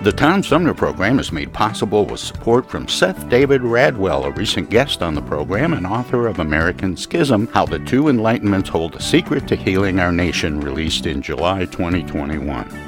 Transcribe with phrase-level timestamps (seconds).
[0.00, 4.70] The Tom Sumner program is made possible with support from Seth David Radwell, a recent
[4.70, 9.02] guest on the program and author of American Schism How the Two Enlightenments Hold the
[9.02, 12.87] Secret to Healing Our Nation, released in July 2021.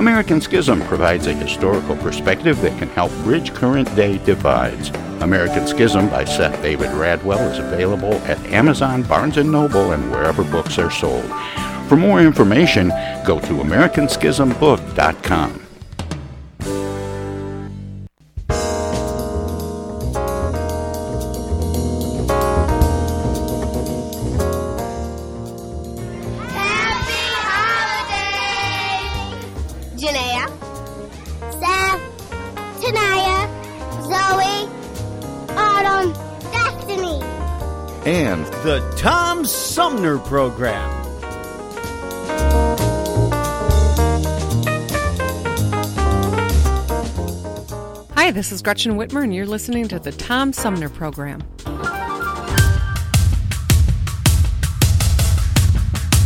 [0.00, 4.88] American Schism provides a historical perspective that can help bridge current day divides.
[5.20, 10.42] American Schism by Seth David Radwell is available at Amazon, Barnes & Noble, and wherever
[10.42, 11.30] books are sold.
[11.86, 12.88] For more information,
[13.26, 15.69] go to americanschismbook.com.
[40.10, 40.90] Sumner Program.
[48.16, 51.44] Hi, this is Gretchen Whitmer, and you're listening to the Tom Sumner Program.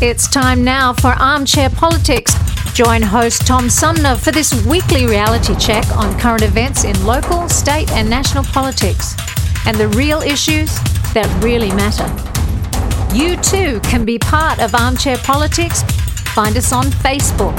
[0.00, 2.32] It's time now for Armchair Politics.
[2.72, 7.90] Join host Tom Sumner for this weekly reality check on current events in local, state,
[7.92, 9.14] and national politics
[9.66, 10.74] and the real issues
[11.12, 12.33] that really matter.
[13.14, 15.84] You too can be part of Armchair Politics.
[16.34, 17.54] Find us on Facebook.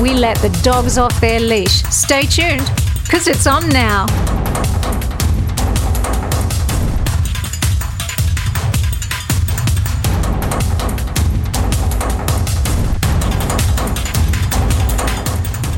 [0.00, 1.82] We let the dogs off their leash.
[1.90, 2.70] Stay tuned,
[3.02, 4.06] because it's on now.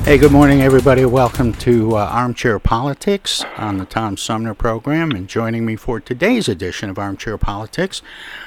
[0.08, 1.04] Hey, good morning, everybody.
[1.04, 5.10] Welcome to uh, Armchair Politics on the Tom Sumner program.
[5.10, 8.00] And joining me for today's edition of Armchair Politics,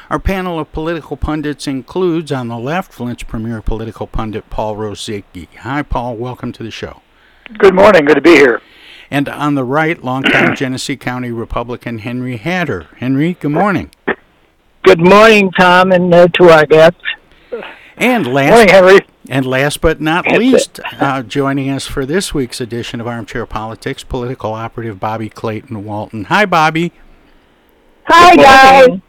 [0.10, 5.50] our panel of political pundits includes, on the left, Flint's premier political pundit, Paul Rozycki.
[5.58, 6.16] Hi, Paul.
[6.16, 7.04] Welcome to the show.
[7.60, 8.06] Good morning.
[8.06, 8.60] Good to be here.
[9.12, 12.88] And on the right, longtime Genesee County Republican Henry Hatter.
[12.98, 13.92] Henry, good morning.
[14.82, 17.04] Good morning, Tom, and uh, to our guests.
[17.98, 19.00] And last, morning, Henry.
[19.30, 24.04] And last but not least, uh, joining us for this week's edition of Armchair Politics,
[24.04, 26.26] political operative Bobby Clayton Walton.
[26.26, 26.92] Hi, Bobby.
[28.06, 29.00] Hi, guys.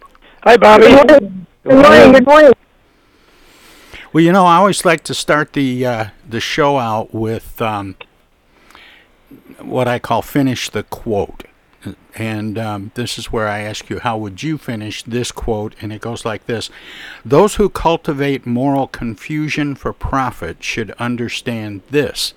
[0.42, 0.86] Hi, Bobby.
[0.86, 1.46] Good morning.
[1.64, 2.12] Good morning.
[2.12, 2.52] Good morning.
[4.12, 7.96] Well, you know, I always like to start the uh, the show out with um,
[9.58, 11.44] what I call finish the quote.
[12.14, 15.74] And um, this is where I ask you, how would you finish this quote?
[15.80, 16.70] And it goes like this
[17.24, 22.34] Those who cultivate moral confusion for profit should understand this.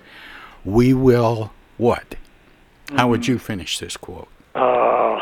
[0.64, 2.12] We will what?
[2.88, 2.98] Mm-hmm.
[2.98, 4.28] How would you finish this quote?
[4.54, 5.20] Uh,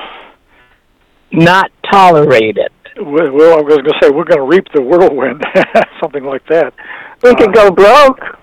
[1.32, 2.72] not tolerate it.
[2.98, 5.44] Well, I was going to say, we're going to reap the whirlwind,
[6.02, 6.74] something like that.
[7.24, 8.38] We uh, could go broke.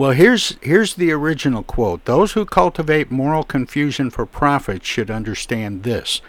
[0.00, 2.06] Well, here's here's the original quote.
[2.06, 6.22] Those who cultivate moral confusion for profit should understand this.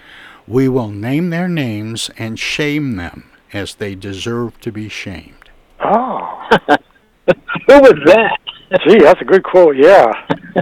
[0.45, 5.51] We will name their names and shame them as they deserve to be shamed.
[5.79, 6.49] Oh.
[6.67, 8.39] Who was that?
[8.85, 9.77] Gee, that's a good quote.
[9.77, 10.11] Yeah.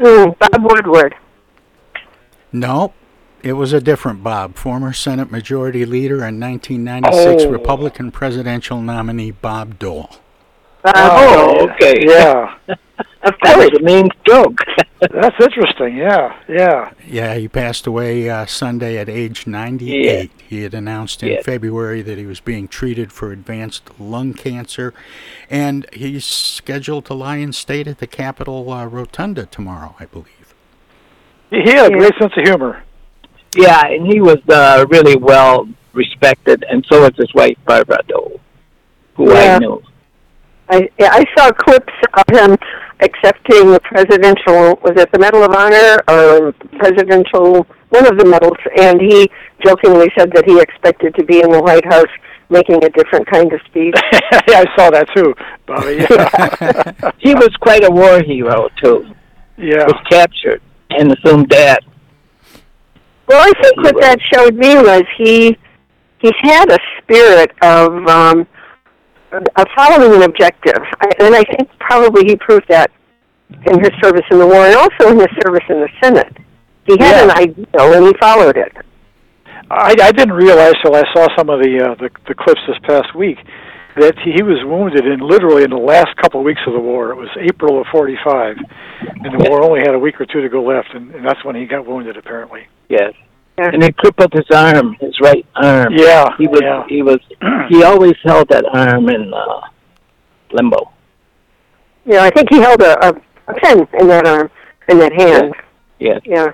[0.00, 1.14] Mm, Bob Woodward.
[2.50, 2.94] No,
[3.42, 7.50] it was a different Bob, former Senate Majority Leader and 1996 Oh.
[7.50, 10.10] Republican presidential nominee Bob Dole.
[10.84, 11.94] Oh, okay.
[12.06, 12.54] Yeah.
[13.24, 14.58] Of course, a mean joke.
[15.00, 15.96] That's interesting.
[15.96, 16.36] Yeah.
[16.48, 16.90] Yeah.
[17.06, 20.28] Yeah, he passed away uh, Sunday at age 98.
[20.48, 21.42] He had announced in Yeah.
[21.42, 24.92] February that he was being treated for advanced lung cancer,
[25.48, 30.52] and he's scheduled to lie in state at the Capitol uh, Rotunda tomorrow, I believe.
[31.50, 32.82] He he had a great sense of humor.
[33.54, 38.40] yeah, and he was uh, really well respected, and so was his wife Barbara Dole,
[39.14, 39.54] who Yeah.
[39.54, 39.80] I knew.
[40.72, 42.56] I I saw clips of him
[43.00, 48.56] accepting the presidential was it the Medal of Honor or presidential one of the medals,
[48.80, 49.30] and he
[49.62, 52.08] jokingly said that he expected to be in the White House
[52.48, 53.94] making a different kind of speech.
[54.12, 55.34] yeah, I saw that too,
[55.66, 56.06] Bobby.
[56.08, 57.12] Yeah.
[57.18, 59.14] He was quite a war hero too.
[59.56, 59.84] yeah.
[59.86, 61.80] Was captured and assumed that.
[63.26, 65.56] Well, I think what that showed me was he
[66.18, 68.46] he had a spirit of um,
[69.32, 72.90] of following an objective, I, and I think probably he proved that
[73.66, 76.36] in his service in the war and also in his service in the Senate.
[76.86, 77.24] He had Yeah.
[77.24, 78.72] an ideal and he followed it.
[79.70, 82.76] I, I didn't realize till I saw some of the, uh, the the clips this
[82.82, 83.38] past week
[83.96, 86.80] that he, he was wounded in literally in the last couple of weeks of the
[86.80, 87.10] war.
[87.12, 88.56] It was April of '45,
[89.24, 91.42] and the war only had a week or two to go left, and, and that's
[91.44, 92.66] when he got wounded apparently.
[92.88, 93.14] Yes.
[93.70, 95.92] And he crippled his arm, his right arm.
[95.96, 96.84] Yeah, He was yeah.
[96.88, 97.18] he was
[97.68, 99.60] he always held that arm in uh
[100.52, 100.90] limbo.
[102.04, 104.50] You know, I think he held a, a, a pen in that arm,
[104.88, 105.54] in that hand.
[105.98, 106.18] Yeah.
[106.24, 106.52] Yeah.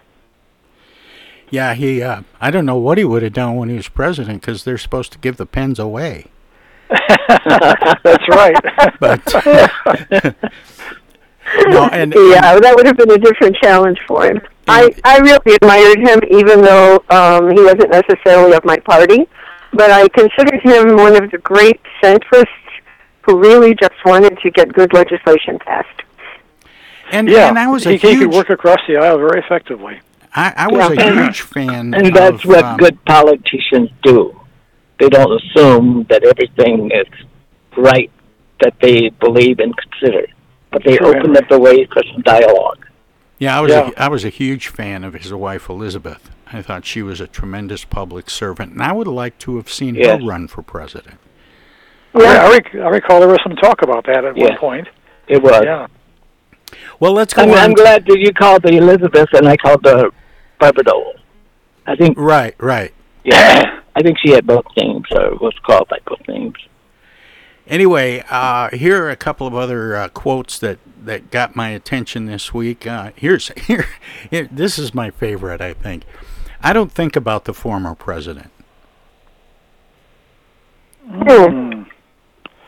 [1.50, 2.02] Yeah, he.
[2.02, 4.76] Uh, I don't know what he would have done when he was president because they're
[4.78, 6.26] supposed to give the pens away.
[7.08, 8.56] That's right.
[9.00, 9.24] But
[11.68, 14.40] no, and yeah, that would have been a different challenge for him.
[14.68, 19.26] I I really admired him, even though um, he wasn't necessarily of my party.
[19.72, 22.46] But I considered him one of the great centrists
[23.22, 26.00] who really just wanted to get good legislation passed.
[27.12, 28.18] and, yeah, and I was a he, he huge.
[28.20, 30.00] could work across the aisle very effectively.
[30.34, 31.08] I, I was Yeah.
[31.08, 31.92] a huge fan.
[31.94, 34.38] And that's of, what um, good politicians do.
[34.98, 37.06] They don't assume that everything is
[37.76, 38.10] right
[38.62, 40.26] that they believe and consider,
[40.72, 41.16] but they Sure.
[41.16, 42.86] open up the way for some dialogue.
[43.38, 43.90] Yeah, I was Yeah.
[43.96, 46.30] A, I was a huge fan of his wife Elizabeth.
[46.52, 49.94] I thought she was a tremendous public servant, and I would like to have seen
[49.94, 50.20] Yes.
[50.20, 51.18] her run for president.
[52.14, 54.48] I, I, rec- I recall there was some talk about that at Yeah.
[54.50, 54.88] one point.
[55.28, 55.60] It was.
[55.62, 55.86] Yeah.
[57.00, 57.60] Well, let's go I mean, on.
[57.64, 60.10] I'm glad that you called the Elizabeth and I called the
[60.58, 61.14] Barbara Dole.
[61.86, 62.92] I think, Right, right.
[63.24, 66.56] yeah, I think she had both names or was called by both names.
[67.68, 72.24] Anyway, uh, here are a couple of other uh, quotes that, that got my attention
[72.26, 72.86] this week.
[72.86, 73.86] Uh, here's here,
[74.30, 74.48] here.
[74.50, 75.60] This is my favorite.
[75.60, 76.04] I think.
[76.62, 78.50] I don't think about the former president.
[81.06, 81.82] Hmm.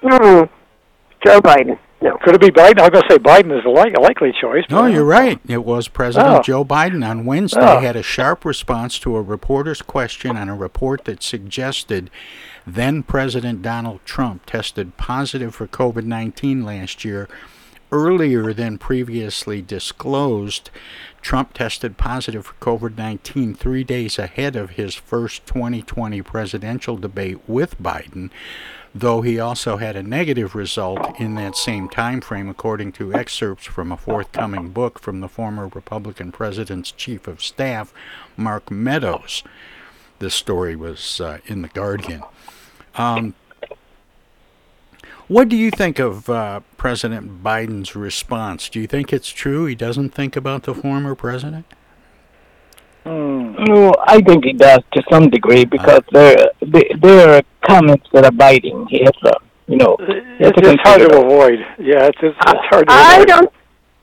[0.02, 0.42] Hmm.
[1.26, 1.78] Joe Biden.
[2.02, 2.16] No.
[2.22, 2.78] Could it be Biden?
[2.78, 4.64] I was going to say Biden is a, li- a likely choice.
[4.70, 5.38] No, you're right.
[5.46, 6.42] It was President Oh.
[6.42, 7.80] Joe Biden on Wednesday Oh.
[7.80, 12.10] had a sharp response to a reporter's question on a report that suggested
[12.66, 17.28] then President Donald Trump tested positive for COVID 19 last year.
[17.92, 20.70] Earlier than previously disclosed,
[21.22, 27.38] Trump tested positive for COVID 19 three days ahead of his first 2020 presidential debate
[27.48, 28.30] with Biden
[28.94, 33.66] though he also had a negative result in that same time frame according to excerpts
[33.66, 37.94] from a forthcoming book from the former Republican president's chief of staff
[38.36, 39.44] Mark Meadows
[40.20, 42.22] this story was uh, in the Guardian
[42.96, 43.34] um,
[45.28, 48.68] what do you think of uh, President Biden's response?
[48.68, 51.66] Do you think it's true he doesn't think about the former president?
[53.04, 58.24] No, I think he does to some degree because there there there are comments that
[58.24, 58.86] are biting.
[58.88, 59.32] He has to,
[59.68, 61.58] you know, he It's, to it's hard to avoid.
[61.78, 63.28] Yeah, it's, it's, it's hard to I avoid.
[63.28, 63.52] don't.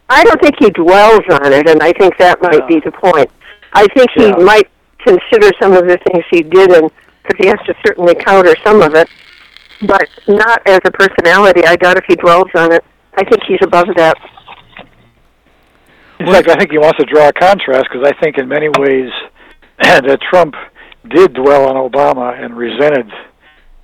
[0.10, 3.30] I don't think he dwells on it, and I think that might be the point.
[3.74, 4.36] I think he Yeah.
[4.38, 4.70] might
[5.08, 6.92] consider some of the things he did, and
[7.24, 9.08] because he has to certainly counter some of it,
[9.82, 11.66] but not as a personality.
[11.66, 12.84] I doubt if he dwells on it.
[13.16, 14.16] I think he's above that.
[16.20, 18.70] In fact, I think he wants to draw a contrast because I think in many
[18.70, 19.10] ways
[19.82, 20.56] that Trump
[21.10, 23.10] did dwell on Obama and resented,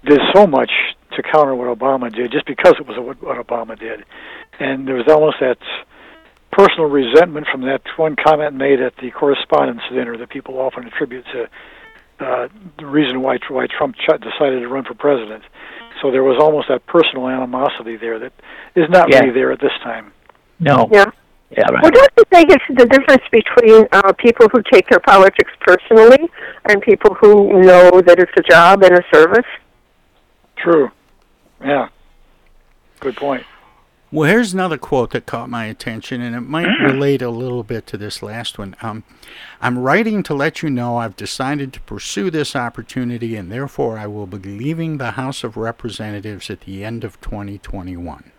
[0.06, 0.72] did so much
[1.16, 4.04] to counter what Obama did just because it was what, Obama did.
[4.60, 5.58] and there was almost that
[6.54, 11.26] personal resentment from that one comment made at the correspondence dinner that people often attribute
[11.34, 11.44] to
[12.24, 12.48] uh,
[12.80, 15.44] the reason why why Trump ch- decided to run for president.
[16.02, 18.34] So there was almost that personal animosity there that
[18.76, 19.20] is not Yeah.
[19.20, 20.12] really there at this time.
[20.60, 20.88] No.
[20.92, 21.06] Yeah.
[21.56, 21.84] Yeah, right.
[21.84, 26.30] Well, don't you think it's the difference between uh, people who take their politics personally
[26.66, 29.46] and people who know that it's a job and a service?
[30.58, 30.90] True.
[31.64, 31.90] Yeah.
[33.02, 33.44] Good point.
[34.14, 37.88] Well, here's another quote that caught my attention, and it might relate a little bit
[37.88, 38.76] to this last one.
[38.80, 39.04] Um,
[39.60, 44.06] I'm writing to let you know I've decided to pursue this opportunity, and therefore I
[44.06, 48.32] will be leaving the House of Representatives at the end of 2021.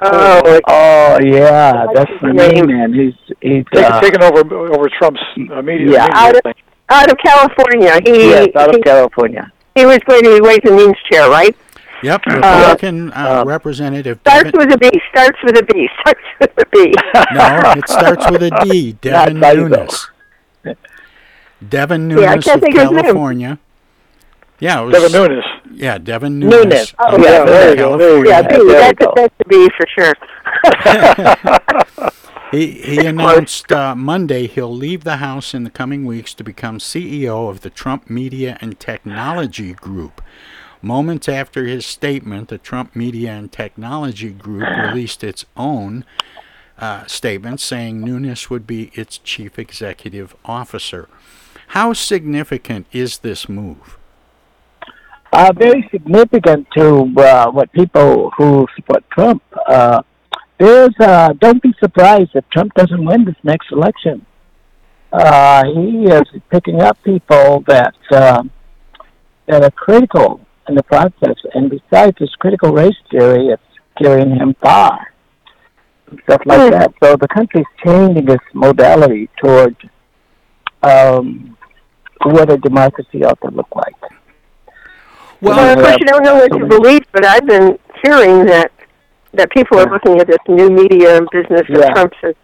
[0.00, 2.94] Oh, oh yeah, that's the main man.
[2.94, 5.20] He's he's Taking, uh, taking over over Trump's
[5.52, 5.92] uh, media.
[5.92, 6.04] Yeah.
[6.04, 6.54] media out of thing.
[6.88, 8.00] out of California.
[8.06, 9.52] He yes, out of he, California.
[9.74, 11.54] he was going to be Ways and Means chair, right?
[12.02, 14.20] Yep, Republican uh, Representative.
[14.20, 15.00] Starts Devin, with a B.
[15.10, 15.88] Starts with a B.
[16.00, 16.94] Starts with a B.
[17.34, 18.92] no, it starts with a D.
[19.00, 20.08] Devin Not Bezos.
[20.64, 20.76] Nunes.
[21.68, 22.90] Devin Yeah, I Nunes can't of think of.
[22.90, 23.58] California.
[24.60, 25.44] Yeah, it was, Devin Nunes.
[25.72, 26.52] Yeah, Devin Nunes.
[26.52, 26.94] Nunes.
[26.98, 28.30] Oh, of yeah, there you go, there you go.
[28.30, 28.48] Yeah, B.
[28.48, 30.14] there That's we a, that's a B for sure.
[32.50, 36.78] He, he announced uh, Monday he'll leave the House in the coming weeks to become
[36.78, 40.22] CEO of the Trump Media and Technology Group.
[40.82, 46.04] Moments after his statement, the Trump Media and Technology Group released its own
[46.78, 51.08] uh, statement saying Nunes would be its chief executive officer.
[51.68, 53.98] How significant is this move?
[55.32, 59.42] uh, very significant to uh, what people who support Trump.
[59.66, 60.02] Uh,
[60.58, 64.24] there's uh, don't be surprised if Trump doesn't win this next election.
[65.12, 68.42] Uh, he is picking up people that uh,
[69.46, 73.62] that are critical in the process, and besides his critical race theory, it's
[74.00, 75.12] carrying him far.
[76.24, 76.92] Stuff like that.
[77.02, 79.76] So the country's changing its modality toward
[80.82, 81.56] um,
[82.24, 83.94] what a democracy ought to look like.
[85.40, 88.72] Well, Well, of course, you don't know what to believe, but I've been hearing that
[89.34, 92.34] that people are looking at this new media business of Trump's as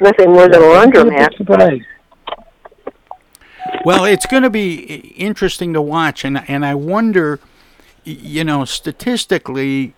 [0.00, 1.34] nothing more than a laundromat.
[1.36, 1.80] Surprise.
[3.84, 4.74] Well, it's going to be
[5.16, 7.48] interesting to watch, and and I wonder, y-
[8.06, 9.94] you know, statistically,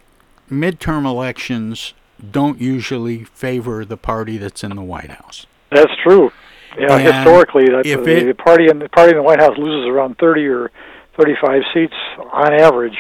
[0.51, 1.95] midterm elections
[2.31, 5.47] don't usually favor the party that's in the White House.
[5.71, 6.31] That's true.
[6.79, 9.57] Yeah, And historically, that the, it- the party in the party in the White House
[9.59, 10.71] loses around thirty or
[11.17, 11.95] thirty-five seats
[12.33, 12.97] on average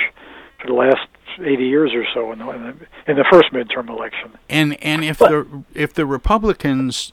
[0.60, 1.06] for the last
[1.40, 2.76] eighty years or so in the in the,
[3.12, 4.32] in the first midterm election.
[4.48, 7.12] And and if the if the Republicans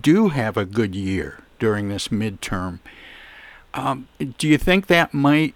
[0.00, 2.78] do have a good year during this midterm,
[3.72, 4.08] um,
[4.38, 5.54] do you think that might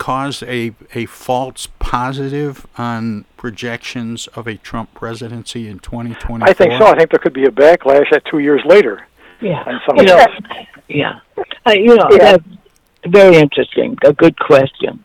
[0.00, 6.48] cause a a false positive on projections of a Trump presidency in 2024?
[6.48, 6.86] I think so.
[6.86, 9.06] I think there could be a backlash at two years later.
[9.40, 9.62] Yeah.
[9.96, 10.26] You know,
[10.88, 11.20] yeah.
[11.66, 12.18] Uh, you know, Yeah.
[12.18, 12.44] that's
[13.06, 13.96] very interesting.
[14.04, 15.04] A good question.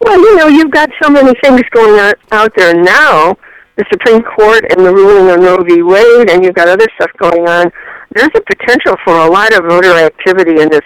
[0.00, 3.36] Well, you know, you've got so many things going on out there now.
[3.76, 5.82] The Supreme Court and the ruling on Roe v.
[5.82, 7.70] Wade, and you've got other stuff going on.
[8.14, 10.82] There's a potential for a lot of voter activity in this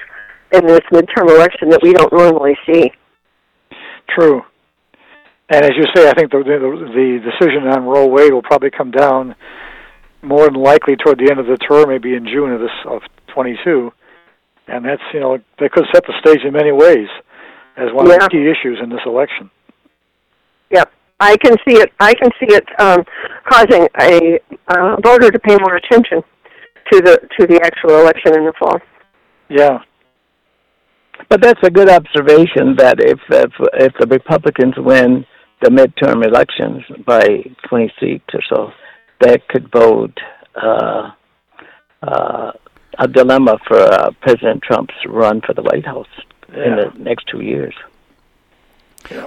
[0.53, 2.93] in this midterm election that we don't normally see.
[4.09, 4.43] True.
[5.49, 8.71] And as you say, I think the, the the decision on Roe Wade will probably
[8.71, 9.37] come down
[10.23, 13.03] more than likely toward the end of the term, maybe in June of this of
[13.33, 13.93] 22,
[14.67, 17.07] and that's you know that could set the stage in many ways
[17.77, 19.51] as one of the key issues in this election.
[20.71, 21.93] Yep, I can see it.
[22.01, 23.05] I can see it um,
[23.49, 26.23] causing a uh, voter to pay more attention
[26.93, 28.79] to the to the actual election in the fall.
[29.49, 29.79] Yeah,
[31.29, 35.27] But that's a good observation that if if, if the Republicans win
[35.63, 38.71] the midterm elections by 20 seats or so,
[39.21, 40.19] that could bode
[40.55, 41.11] uh,
[42.03, 42.53] uh,
[42.99, 46.09] a dilemma for uh, President Trump's run for the White House
[46.49, 47.75] in the next two years.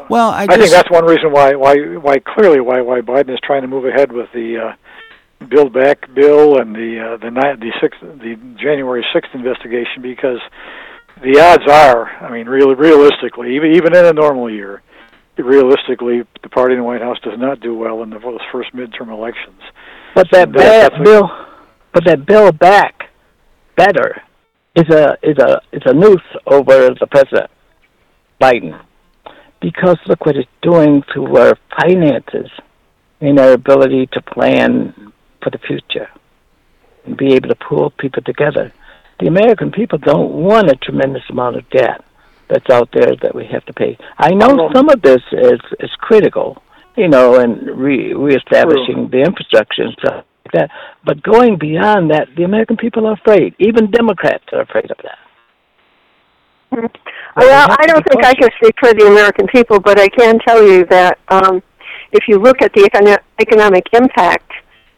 [0.09, 3.33] Well, I, I, just, think that's one reason why why why clearly why why Biden
[3.33, 7.31] is trying to move ahead with the uh, Build Back bill and the uh, the
[7.31, 10.39] ni- the sixth the January sixth investigation because
[11.21, 14.81] the odds are, I mean, really realistically, even even in a normal year,
[15.37, 18.75] realistically, the party in the White House does not do well in the those first
[18.75, 19.61] midterm elections.
[20.15, 21.31] But that That- bad that's a- bill,
[21.93, 23.09] but that bill back
[23.75, 24.21] better
[24.75, 27.49] is a is a is a noose over the president
[28.41, 28.79] Biden,
[29.61, 32.49] because look what it's doing to our finances
[33.21, 34.93] and our ability to plan
[35.41, 36.09] for the future
[37.05, 38.71] and be able to pull people together.
[39.19, 42.03] The American people don't want a tremendous amount of debt
[42.47, 43.97] that's out there that we have to pay.
[44.17, 46.61] I know Well- some of this is is critical,
[46.95, 50.71] you know, and re reestablishing the infrastructure and stuff like that.
[51.05, 53.53] But going beyond that, the American people are afraid.
[53.59, 55.19] Even Democrats are afraid of that.
[57.35, 60.61] Well, I don't think I can speak for the American people, but I can tell
[60.63, 61.61] you that um,
[62.11, 64.51] if you look at the econo- economic impact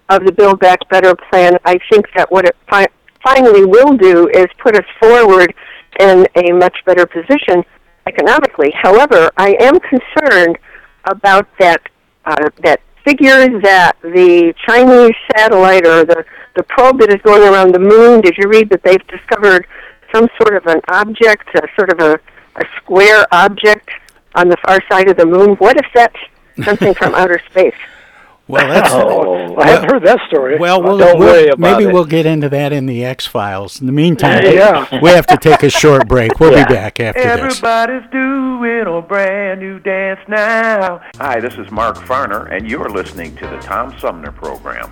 [0.09, 2.87] of the Build Back Better plan, I think that what it fi-
[3.23, 5.53] finally will do is put us forward
[5.99, 7.63] in a much better position
[8.07, 8.71] economically.
[8.75, 10.57] However, I am concerned
[11.05, 11.81] about that
[12.25, 16.23] uh, that figure that the Chinese satellite or the
[16.55, 18.21] the probe that is going around the moon.
[18.21, 19.65] Did you read that they've discovered
[20.13, 22.19] some sort of an object, a sort of a,
[22.57, 23.89] a square object
[24.35, 25.55] on the far side of the moon?
[25.55, 26.17] What if that's
[26.63, 27.75] something from outer space?
[28.51, 28.91] Well, that's.
[29.01, 30.57] Oh, I haven't heard that story.
[30.57, 31.93] Well, we'll, Don't we'll- worry about maybe it.
[31.93, 33.79] we'll get into that in the X Files.
[33.81, 34.87] In the meantime, Yeah.
[35.01, 36.39] we have to take a short break.
[36.39, 36.67] We'll Yeah.
[36.67, 37.31] be back after this.
[37.61, 41.01] Everybody's doing a brand new dance now.
[41.17, 44.91] Hi, this is Mark Farner, and you're listening to the Tom Sumner Program.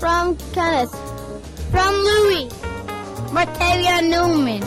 [0.00, 0.90] From Kenneth.
[1.70, 2.48] From Louis.
[3.34, 4.62] Martavia Newman.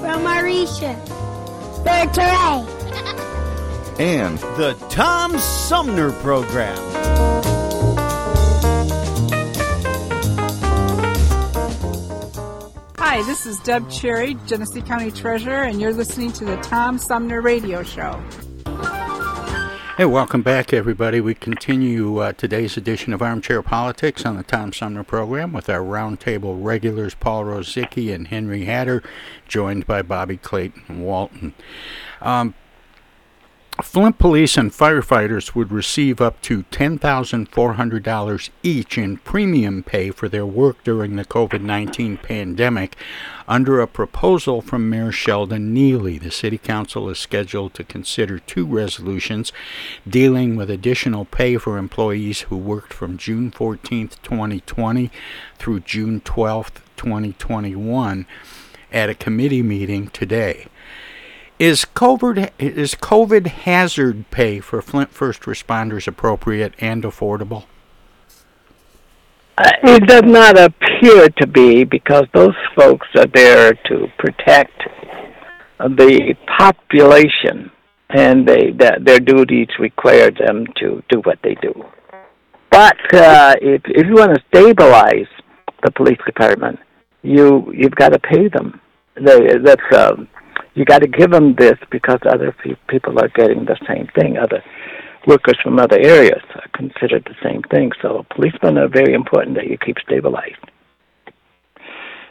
[0.00, 0.94] From Marisha.
[1.84, 2.70] Bertray.
[4.00, 6.76] And the Tom Sumner Program.
[12.98, 17.40] Hi, this is Deb Cherry, Genesee County Treasurer, and you're listening to the Tom Sumner
[17.40, 18.20] Radio Show.
[19.96, 21.20] Hey, welcome back, everybody.
[21.20, 25.82] We continue uh, today's edition of Armchair Politics on the Tom Sumner program with our
[25.82, 29.04] roundtable regulars, Paul Rozycki and Henry Hatter,
[29.46, 31.54] joined by Bobby Clayton Walton.
[32.20, 32.54] Um,
[33.82, 40.46] Flint police and firefighters would receive up to $10,400 each in premium pay for their
[40.46, 42.94] work during the COVID 19 pandemic
[43.48, 46.20] under a proposal from Mayor Sheldon Neeley.
[46.20, 49.52] The City Council is scheduled to consider two resolutions
[50.08, 55.10] dealing with additional pay for employees who worked from June 14, 2020
[55.58, 58.26] through June 12, 2021
[58.92, 60.68] at a committee meeting today.
[61.58, 67.64] Is COVID is COVID hazard pay for Flint first responders appropriate and affordable?
[69.56, 74.82] Uh, it does not appear to be because those folks are there to protect
[75.78, 77.70] the population,
[78.10, 81.72] and they that their duties require them to do what they do.
[82.72, 85.28] But uh, if if you want to stabilize
[85.84, 86.80] the police department,
[87.22, 88.80] you you've got to pay them.
[89.14, 90.26] They, that's um,
[90.74, 94.36] you got to give them this because other pe- people are getting the same thing.
[94.36, 94.62] Other
[95.26, 97.92] workers from other areas are considered the same thing.
[98.02, 100.58] So policemen are very important that you keep stabilized.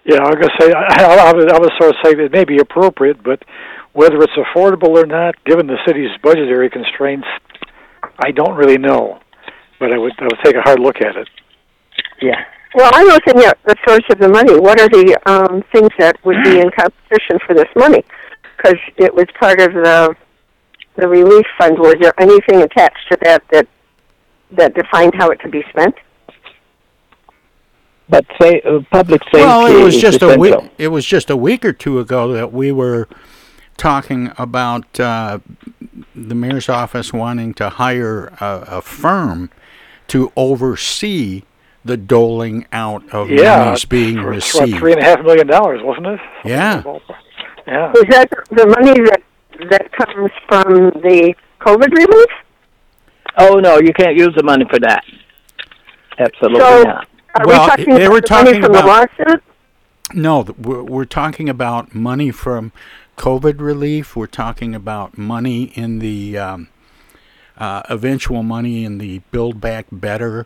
[0.05, 2.31] Yeah, I was going to say, I, I, would, I would sort of say it
[2.31, 3.41] may be appropriate, but
[3.93, 7.27] whether it's affordable or not, given the city's budgetary constraints,
[8.19, 9.19] I don't really know.
[9.79, 11.29] But I would, I would take a hard look at it.
[12.21, 12.43] Yeah.
[12.75, 14.59] Well, I'm looking at the source of the money.
[14.59, 18.03] What are the um, things that would be in competition for this money?
[18.63, 20.15] Because it was part of the
[20.95, 21.77] the relief fund.
[21.79, 23.67] Was there anything attached to that that
[24.51, 25.95] that defined how it could be spent?
[28.09, 29.39] But say uh, public safety.
[29.39, 30.55] Well, it was is just a week.
[30.77, 33.07] It was just a week or two ago that we were
[33.75, 35.39] talking about uh,
[36.15, 39.49] the mayor's office wanting to hire a, a firm
[40.07, 41.43] to oversee
[41.83, 44.73] the doling out of yeah, monies being for, received.
[44.73, 46.19] For three and a half million dollars, wasn't it?
[46.45, 46.83] Yeah.
[47.67, 47.91] Yeah.
[47.91, 49.21] Is that the money that
[49.69, 52.29] that comes from the COVID relief?
[53.37, 55.03] Oh no, you can't use the money for that.
[56.19, 57.07] Absolutely So, not.
[57.35, 59.43] Are Well, we talking they about were the money talking from about- the lawsuit?
[60.13, 62.71] No, we're, we're talking about money from
[63.17, 64.15] COVID relief.
[64.15, 66.67] We're talking about money in the um,
[67.57, 70.45] uh, eventual money in the Build Back Better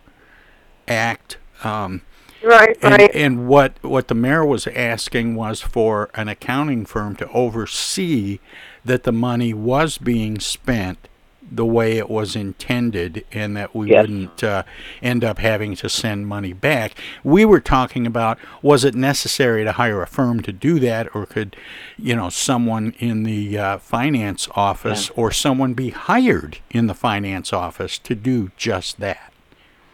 [0.87, 1.37] Act.
[1.65, 2.01] Um,
[2.43, 3.11] Right, and, right.
[3.15, 8.39] and what what the mayor was asking was for an accounting firm to oversee
[8.85, 11.07] that the money was being spent
[11.49, 14.01] the way it was intended, and that we Yes.
[14.01, 14.63] wouldn't uh,
[15.01, 16.91] end up having to send money back.
[17.23, 21.25] We were talking about was it necessary to hire a firm to do that, or
[21.25, 21.55] could
[21.97, 27.53] you know someone in the uh, finance office or someone be hired in the finance
[27.53, 29.26] office to do just that?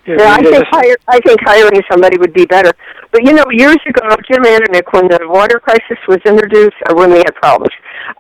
[0.06, 2.72] Yeah, I think hire, I think hiring somebody would be better.
[3.12, 7.12] But you know, years ago, Jim Ananich, when the water crisis was introduced, or when
[7.12, 7.74] we had problems,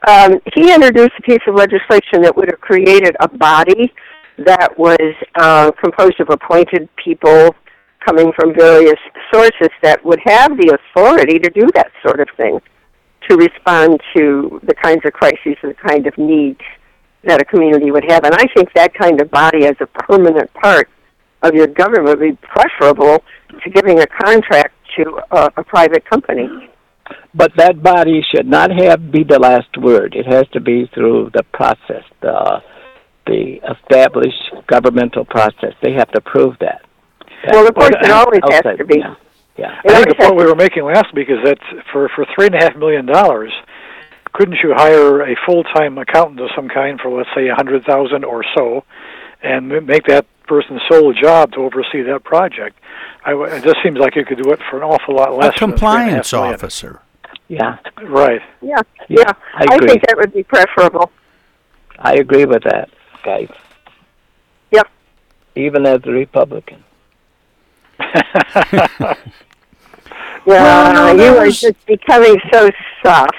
[0.07, 3.93] um, he introduced a piece of legislation that would have created a body
[4.37, 7.53] that was uh, composed of appointed people
[8.05, 8.99] coming from various
[9.31, 12.59] sources that would have the authority to do that sort of thing,
[13.29, 16.61] to respond to the kinds of crises and the kind of needs
[17.23, 18.23] that a community would have.
[18.23, 20.89] And I think that kind of body as a permanent part
[21.43, 23.23] of your government would be preferable
[23.63, 26.47] to giving a contract to a, a private company.
[27.35, 30.15] But that body should not have be the last word.
[30.15, 32.61] It has to be through the process, the
[33.25, 35.73] the established governmental process.
[35.81, 36.81] They have to prove that.
[37.51, 38.99] Well, of course, it Well, always has to be.
[38.99, 39.15] Yeah.
[39.57, 39.81] yeah.
[39.85, 41.57] I think the point we were making last week is that
[41.91, 43.51] for for three and a half million dollars,
[44.33, 47.83] couldn't you hire a full time accountant of some kind for let's say a hundred
[47.85, 48.83] thousand or so,
[49.41, 52.77] and make that person's sole job to oversee that project?
[53.25, 55.55] I, w- it just seems like you could do it for an awful lot less.
[55.55, 56.53] A than three and compliance million.
[56.55, 57.01] officer.
[57.47, 58.41] Yeah, Right.
[58.61, 59.33] Yeah, Yeah, yeah.
[59.55, 61.11] I I, think that would be preferable.
[61.99, 62.89] I agree with that,
[63.23, 63.49] guys.
[64.71, 64.87] Yep.
[65.55, 66.83] Even as a Republican.
[70.45, 72.69] Yeah, Well, no, that you are just becoming so
[73.01, 73.33] soft.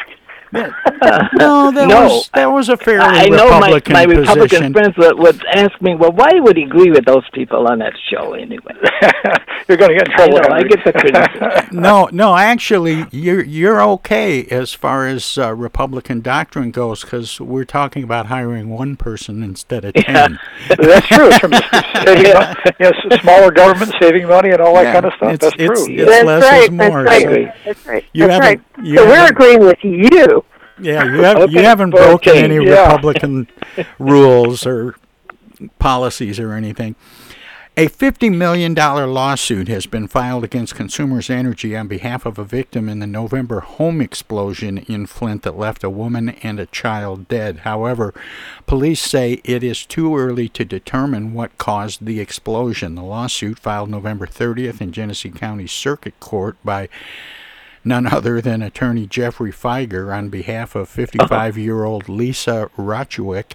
[1.34, 2.04] no, that No.
[2.04, 4.72] was that was a fairly I know my, Republican my Republican position.
[4.72, 7.92] friends would, would ask me, well, why would he agree with those people on that
[8.10, 8.74] show anyway?
[9.68, 10.38] You're going to get in trouble.
[10.38, 11.80] I know, I get the criticism.
[11.80, 17.64] no, no, actually, you're you're okay as far as uh, Republican doctrine goes because we're
[17.64, 20.38] talking about hiring one person instead of ten.
[20.68, 21.26] That's true.
[21.30, 25.06] In terms of saving mon- yes, smaller government, saving money, and all that Yeah, kind
[25.06, 25.32] of stuff.
[25.32, 25.94] it's- That's it's- true.
[25.96, 26.62] it's That's less right.
[26.64, 27.04] is more.
[27.04, 27.54] That's so- right.
[27.64, 28.04] That's right.
[28.12, 28.60] You That's right.
[28.60, 30.43] haven't- you so we're haven't- agreeing with you.
[30.78, 32.86] Yeah, you have, you haven't broken any yeah.
[32.86, 33.48] Republican
[33.98, 34.96] rules or
[35.78, 36.96] policies or anything.
[37.76, 42.88] A $50 million lawsuit has been filed against Consumers Energy on behalf of a victim
[42.88, 47.58] in the November home explosion in Flint that left a woman and a child dead.
[47.58, 48.14] However,
[48.66, 52.94] police say it is too early to determine what caused the explosion.
[52.94, 56.88] The lawsuit, filed November 30th in Genesee County Circuit Court by
[57.84, 61.06] none other than attorney Geoffrey Fieger on behalf of uh-huh.
[61.06, 63.54] 55 year old Lisa Rochwick,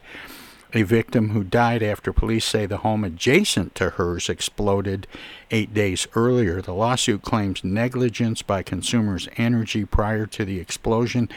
[0.73, 5.07] a victim who died after police say the home adjacent to hers exploded
[5.49, 6.61] eight days earlier.
[6.61, 11.27] The lawsuit claims negligence by Consumers Energy prior to the explosion,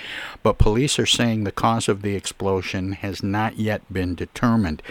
[0.43, 4.83] but police are saying the cause of the explosion has not yet been determined.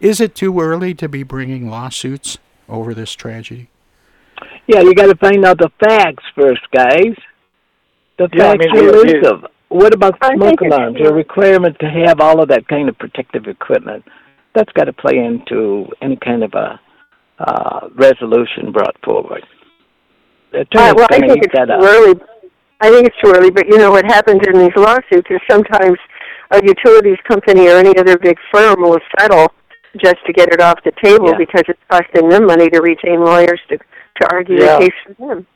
[0.00, 3.70] Is it too early to be bringing lawsuits over this tragedy?
[4.66, 7.14] Yeah, you got to find out the facts first, guys.
[8.18, 9.46] The Yeah, I facts mean, are you- you- elusive.
[9.68, 10.96] What about I smoke alarms?
[10.96, 11.08] true.
[11.08, 14.04] A requirement to have all of that kind of protective equipment.
[14.54, 16.80] That's got to play into any kind of a
[17.38, 19.44] uh, resolution brought forward.
[20.52, 21.82] The Uh, well, I think it's that too up.
[21.82, 22.14] early.
[22.80, 25.98] I think it's too early, but you know what happens in these lawsuits is sometimes
[26.52, 29.52] a utilities company or any other big firm will settle
[29.98, 31.36] just to get it off the table Yeah.
[31.36, 34.78] because it's costing them money to retain lawyers to to argue Yeah.
[34.78, 35.46] the case for them.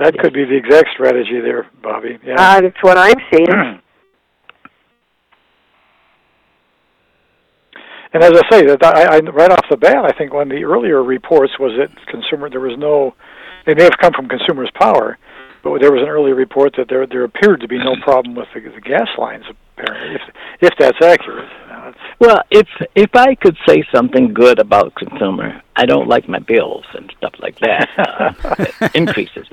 [0.00, 2.18] That could be the exact strategy there, Bobby.
[2.24, 2.34] Yeah.
[2.38, 3.80] Uh, that's what I'm seeing.
[8.12, 10.56] And as I say, that I, I right off the bat, I think one of
[10.56, 13.14] the earlier reports was that consumer there was no.
[13.66, 15.16] They may have come from Consumers Power,
[15.62, 18.48] but there was an earlier report that there there appeared to be no problem with
[18.54, 19.44] the, the gas lines.
[19.76, 20.22] Apparently, if
[20.60, 21.48] if that's accurate.
[22.18, 26.84] Well, if if I could say something good about consumer, I don't like my bills
[26.94, 29.48] and stuff like that uh, increases,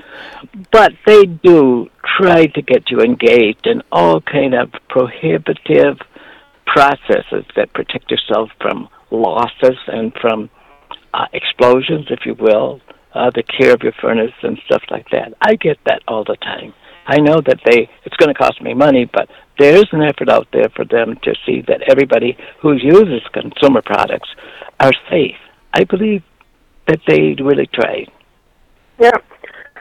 [0.70, 1.88] but they do
[2.20, 5.98] try to get you engaged in all kind of prohibitive
[6.66, 10.50] processes that protect yourself from losses and from
[11.14, 12.80] uh, explosions, if you will,
[13.18, 15.34] uh, the care of your furnace and stuff like that.
[15.40, 16.72] I get that all the time.
[17.06, 19.28] I know that they it's going to cost me money, but
[19.58, 23.82] there is an effort out there for them to see that everybody who uses consumer
[23.82, 24.28] products
[24.78, 25.36] are safe.
[25.74, 26.22] I believe
[26.86, 28.06] that they really try.
[29.00, 29.16] Yeah.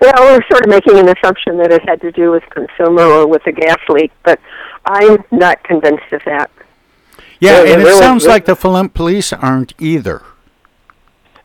[0.01, 3.27] Well, we're sort of making an assumption that it had to do with consumer or
[3.27, 4.39] with a gas leak, but
[4.85, 6.51] I'm not convinced of that.
[7.39, 10.23] Yeah, Yeah, and it sounds like the Flint police aren't either.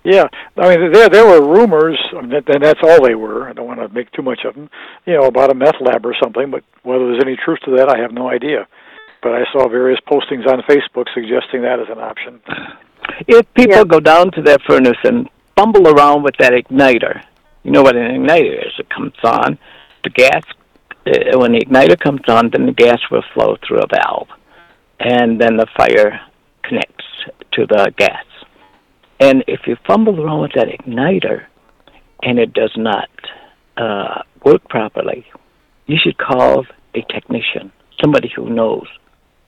[0.05, 3.49] Yeah, I mean there there were rumors, and that's all they were.
[3.49, 4.69] I don't want to make too much of them,
[5.07, 6.51] you know, about a meth lab or something.
[6.51, 8.67] But whether there's any truth to that, I have no idea.
[9.23, 12.41] But I saw various postings on Facebook suggesting that as an option.
[13.29, 17.23] If people go down to their furnace and fumble around with that igniter,
[17.63, 18.73] you know what an igniter is.
[18.79, 19.59] It comes on,
[20.03, 20.43] the gas,
[21.07, 24.29] uh, when the igniter comes on, then the gas will flow through a valve,
[24.99, 26.21] and then the fire
[26.65, 27.05] connects
[27.53, 28.25] to the gas.
[29.23, 31.47] And if you fumble around with that igniter
[32.25, 33.09] and it does not
[33.77, 35.25] uh, work properly,
[35.87, 37.71] you should call a technician,
[38.03, 38.89] somebody who knows,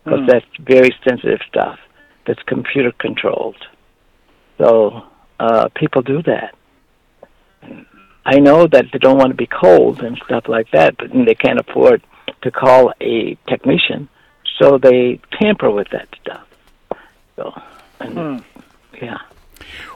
[0.05, 0.27] because Hmm.
[0.27, 1.79] that's very sensitive stuff.
[2.25, 3.63] That's computer controlled.
[4.59, 5.03] So
[5.41, 6.55] uh, people do that.
[8.25, 11.35] I know that they don't want to be cold and stuff like that, but they
[11.35, 12.01] can't afford
[12.43, 14.09] to call a technician,
[14.59, 16.47] so they tamper with that stuff.
[17.37, 17.53] So,
[18.01, 18.45] and,
[19.03, 19.19] yeah.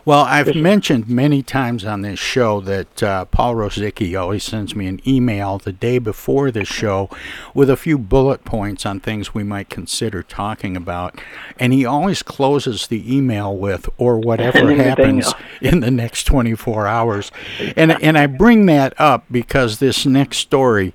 [0.05, 4.87] Well, I've mentioned many times on this show that uh, Paul Rozycki always sends me
[4.87, 7.11] an email the day before the show
[7.53, 11.21] with a few bullet points on things we might consider talking about.
[11.59, 17.31] And he always closes the email with, or whatever happens in the next 24 hours.
[17.77, 20.95] And, and I bring that up because this next story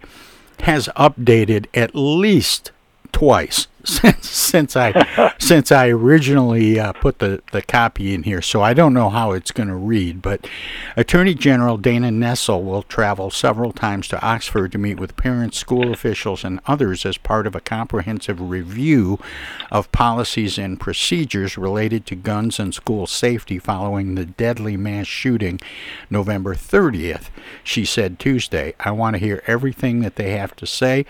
[0.62, 2.72] has updated at least
[3.12, 8.62] twice since since I since I originally uh, put the, the copy in here, so
[8.62, 10.22] I don't know how it's going to read.
[10.22, 10.48] But
[10.96, 15.92] Attorney General Dana Nessel will travel several times to Oxford to meet with parents, school
[15.92, 19.20] officials, and others as part of a comprehensive review
[19.72, 25.60] of policies and procedures related to guns and school safety following the deadly mass shooting
[26.10, 27.30] November 30th.
[27.64, 31.06] She said Tuesday, "I want to hear everything that they have to say."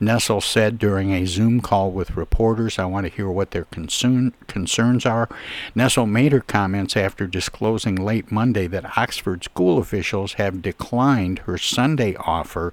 [0.00, 4.32] Nessel said during a Zoom call with reporters, I want to hear what their concern,
[4.46, 5.28] concerns are.
[5.76, 11.58] Nessel made her comments after disclosing late Monday that Oxford school officials have declined her
[11.58, 12.72] Sunday offer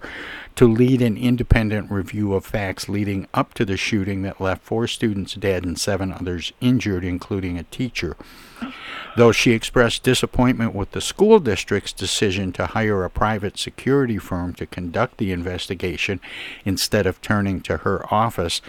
[0.56, 4.88] to lead an independent review of facts leading up to the shooting that left four
[4.88, 8.16] students dead and seven others injured, including a teacher
[9.18, 14.54] though she expressed disappointment with the school district's decision to hire a private security firm
[14.54, 16.20] to conduct the investigation
[16.66, 18.62] instead of turning to her office.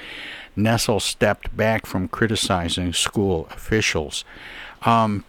[0.56, 4.24] Nessel stepped back from criticizing school officials.
[4.82, 5.24] Um,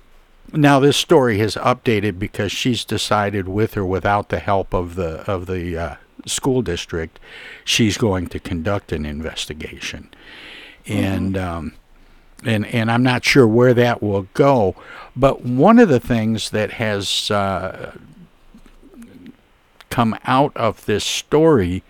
[0.53, 5.29] now this story has updated because she's decided, with or without the help of the
[5.29, 7.19] of the uh, school district,
[7.65, 10.09] she's going to conduct an investigation,
[10.87, 11.73] and um,
[12.45, 14.75] and and I'm not sure where that will go.
[15.15, 17.95] But one of the things that has uh,
[19.89, 21.83] come out of this story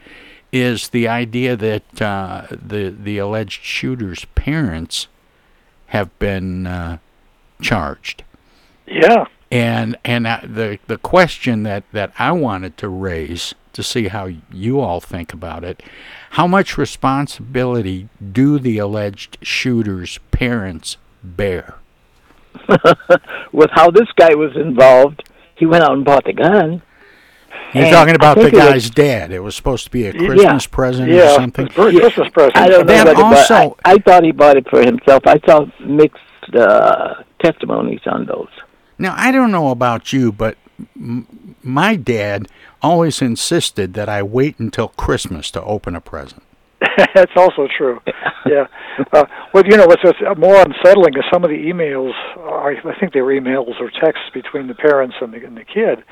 [0.52, 5.08] is the idea that uh, the the alleged shooter's parents
[5.88, 6.98] have been uh,
[7.62, 8.24] charged.
[8.88, 9.26] Yeah.
[9.52, 14.30] And and uh, the the question that that I wanted to raise to see how
[14.52, 15.84] you all think about it
[16.32, 21.76] how much responsibility do the alleged shooter's parents bear?
[23.52, 26.82] With how this guy was involved, he went out and bought the gun.
[27.74, 29.32] You're And talking about the it was- guy's dad.
[29.32, 30.28] It was supposed to be a Yeah.
[30.28, 31.66] Christmas present Yeah, or something.
[31.68, 32.58] a Christmas present.
[32.58, 35.24] I don't know, Then whether, but also- I, I thought he bought it for himself.
[35.26, 36.18] I saw mixed
[36.56, 38.50] uh, testimonies on those.
[38.98, 40.58] Now, I don't know about you, but
[40.96, 41.28] m-
[41.64, 42.48] my dad
[42.82, 46.44] always insisted that I wait until Christmas to open a present.
[47.14, 48.00] That's also true.
[48.46, 48.68] Yeah.
[49.12, 52.14] Uh, well, you know what's, what's more unsettling is some of the emails.
[52.38, 55.66] Are, I think they were emails or texts between the parents and the, and the
[55.66, 56.04] kid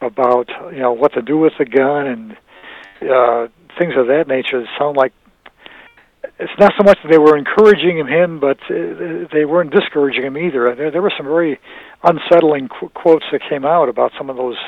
[0.00, 2.32] about you know what to do with the gun and
[3.08, 3.46] uh,
[3.78, 4.60] things of that nature.
[4.60, 5.12] That sound like
[6.38, 10.36] it's not so much that they were encouraging him, but uh, they weren't discouraging him
[10.38, 10.74] either.
[10.74, 11.58] There, there were some very
[12.04, 14.58] unsettling qu- quotes that came out about some of those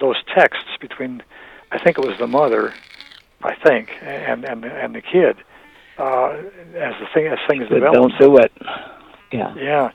[0.00, 1.22] those texts between.
[1.72, 2.72] I think it was the mother,
[3.42, 5.36] I think, and and and the kid.
[5.98, 6.42] Uh,
[6.74, 7.94] as the thing as things But develop.
[7.94, 8.52] don't do it.
[9.32, 9.54] Yeah.
[9.56, 9.90] Yeah,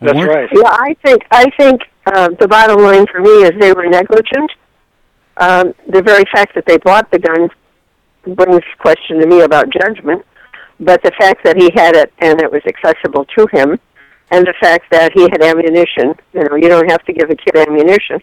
[0.00, 0.28] that's What?
[0.28, 0.48] right.
[0.52, 4.50] Yeah, I think I think uh, the bottom line for me is they were negligent.
[5.36, 7.48] Um, the very fact that they bought the gun
[8.34, 10.26] brings question to me about judgment.
[10.80, 13.78] But the fact that he had it and it was accessible to him,
[14.30, 17.34] and the fact that he had ammunition, you know, you don't have to give a
[17.36, 18.20] kid ammunition,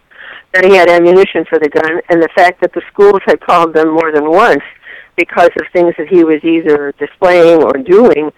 [0.53, 3.73] that he had ammunition for the gun, and the fact that the schools had called
[3.73, 4.63] them more than once
[5.15, 8.31] because of things that he was either displaying or doing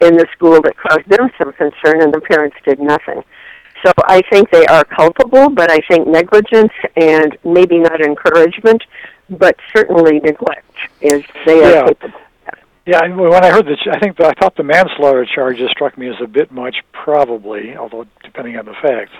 [0.00, 3.22] in the school that caused them some concern, and the parents did nothing.
[3.84, 8.82] So I think they are culpable, but I think negligence and maybe not encouragement,
[9.28, 11.86] but certainly neglect is they are Yeah.
[11.88, 12.20] capable.
[12.86, 16.08] Yeah, when I heard the, I think the, I thought the manslaughter charges struck me
[16.08, 19.12] as a bit much, probably, although depending on the facts.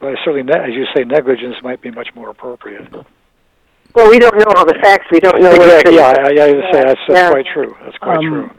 [0.00, 2.88] But certainly, as you say, negligence might be much more appropriate.
[3.94, 5.06] Well, we don't know all the facts.
[5.10, 5.96] We don't know Exactly.
[5.96, 7.30] the- Yeah, I, I would say that's, that's Yeah.
[7.30, 7.76] quite true.
[7.84, 8.50] That's quite Um, true.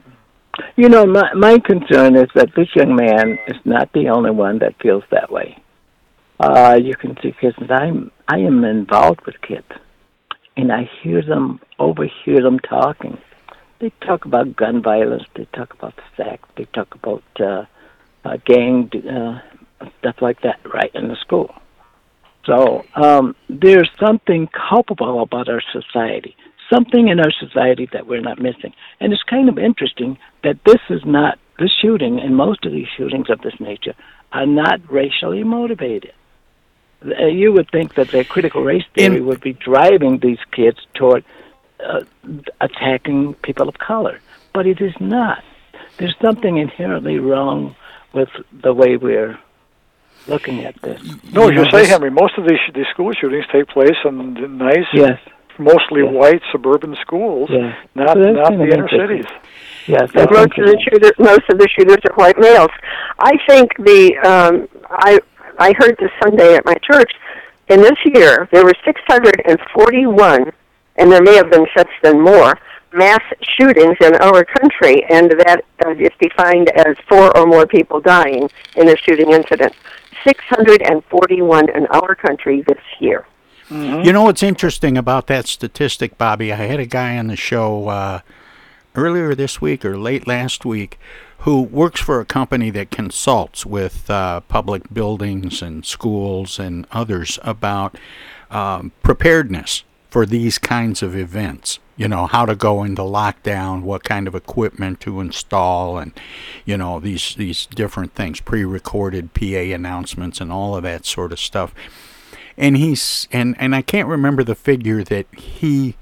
[0.76, 4.60] You know, my my concern is that this young man is not the only one
[4.60, 5.58] that feels that way.
[6.38, 9.68] Uh, you can see kids, and I'm I am involved with kids,
[10.58, 13.18] and I hear them overhear them talking.
[13.80, 15.24] They talk about gun violence.
[15.36, 16.48] They talk about sex.
[16.58, 17.66] They talk about uh,
[18.26, 19.42] uh, gang uh,
[20.00, 21.56] stuff like that, right in the school.
[22.46, 26.36] So um, there's something culpable about our society,
[26.74, 28.74] something in our society that we're not missing.
[29.00, 32.88] And it's kind of interesting that this is not, this shooting and most of these
[32.98, 33.96] shootings of this nature
[34.32, 36.14] are not racially motivated.
[37.06, 41.24] Uh, You would think that the critical race theory would be driving these kids toward
[41.86, 42.02] uh,
[42.62, 44.20] attacking people of color,
[44.54, 45.44] but it is not.
[45.98, 47.76] There's something inherently wrong
[48.14, 48.30] with
[48.64, 49.38] the way we're
[50.28, 51.02] looking at this.
[51.34, 53.98] No, as You you know, say, Henry, most of these these school shootings take place
[54.06, 55.20] in nice, Yes.
[55.58, 57.76] mostly white suburban schools, Yeah.
[57.96, 59.26] not So not the inner cities.
[59.88, 62.70] Yes, And most of the shooters, most of the shooters are white males.
[63.20, 65.20] I think the um, I
[65.58, 67.12] I heard this Sunday at my church.
[67.68, 70.52] In this year, there were 641,
[71.00, 72.56] and there may have been such than more
[72.94, 73.22] mass
[73.58, 78.50] shootings in our country, and that uh, is defined as four or more people dying
[78.76, 79.74] in a shooting incident.
[80.28, 83.26] 641 in our country this year.
[83.72, 86.52] You know what's interesting about that statistic, Bobby?
[86.52, 88.22] I had a guy on the show uh,
[88.96, 90.98] earlier this week or late last week
[91.40, 97.38] who works for a company that consults with uh, public buildings and schools and others
[97.44, 97.96] about
[98.50, 101.80] um, preparedness for these kinds of events.
[101.96, 106.14] You know, how to go into lockdown, what kind of equipment to install, and,
[106.64, 111.34] you know, these, these different things, pre recorded PA announcements and all of that sort
[111.34, 111.74] of stuff
[112.60, 115.96] and he's and and I can't remember the figure that he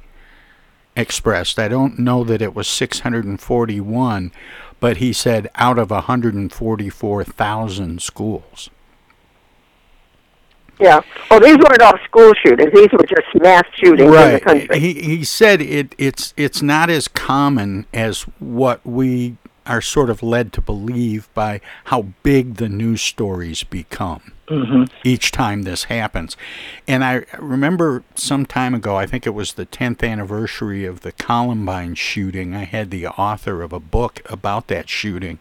[0.95, 1.58] expressed.
[1.60, 4.32] I don't know that it was 641,
[4.80, 8.72] but he said out of 144,000 schools.
[10.80, 11.02] Yeah.
[11.32, 12.72] Oh, these weren't all school shootings.
[12.74, 14.44] These were just mass shootings in the Right.
[14.44, 14.80] country.
[14.80, 20.24] He he said it it's it's not as common as what we are sort of
[20.24, 24.32] led to believe by how big the news stories become.
[24.50, 24.90] Mhm.
[25.04, 26.38] each time this happens.
[26.88, 31.12] And I remember some time ago, I think it was the 10th anniversary of the
[31.12, 32.56] Columbine shooting.
[32.56, 35.40] I had the author of a book about that shooting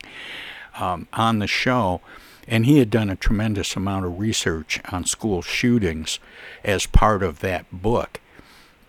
[0.80, 2.00] um, on the show,
[2.46, 6.18] and he had done a tremendous amount of research on school shootings
[6.64, 8.20] as part of that book.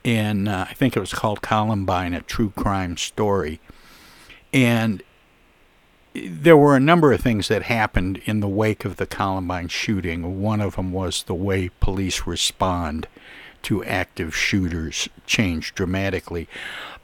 [0.06, 3.60] And uh, I think it was called Columbine, a true crime story.
[4.54, 5.04] And
[6.14, 10.42] there were a number of things that happened in the wake of the Columbine shooting.
[10.42, 13.08] One of them was the way police respond
[13.64, 16.48] to active shooters changed dramatically.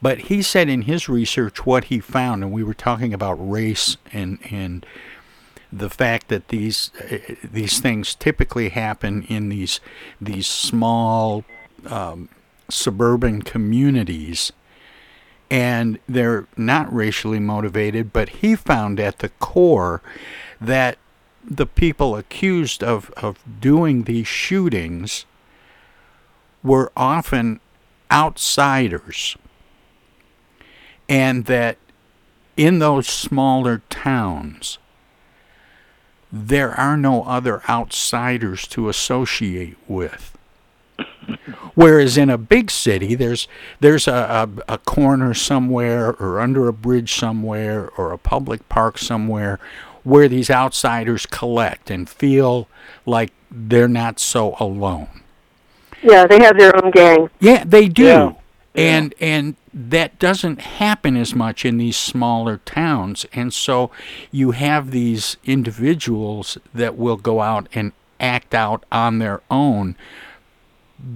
[0.01, 3.97] But he said in his research what he found, and we were talking about race
[4.11, 4.85] and and
[5.75, 9.79] the fact that these uh, these things typically happen in these
[10.21, 11.43] these small
[11.87, 12.29] um,
[12.69, 14.51] suburban communities
[15.53, 20.01] and they're not racially motivated, but he found at the core
[20.59, 20.97] that
[21.43, 25.25] the people accused of, of doing these shootings
[26.63, 27.59] were often
[28.11, 29.37] outsiders,
[31.07, 31.77] and that
[32.57, 34.79] in those smaller towns,
[36.35, 40.35] there are no other outsiders to associate with.
[41.75, 43.47] Whereas in a big city, there's
[43.79, 48.97] there's a, a, a corner somewhere, or under a bridge somewhere, or a public park
[48.97, 49.59] somewhere,
[50.03, 52.67] where these outsiders collect and feel
[53.05, 55.07] like they're not so alone.
[56.01, 57.29] Yeah, they have their own gang.
[57.39, 58.03] Yeah, they do.
[58.03, 58.33] Yeah.
[58.75, 63.25] And and that doesn't happen as much in these smaller towns.
[63.33, 63.89] And so
[64.31, 69.95] you have these individuals that will go out and act out on their own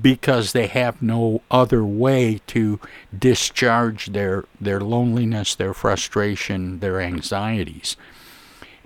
[0.01, 2.80] because they have no other way to
[3.18, 7.95] discharge their their loneliness, their frustration, their anxieties.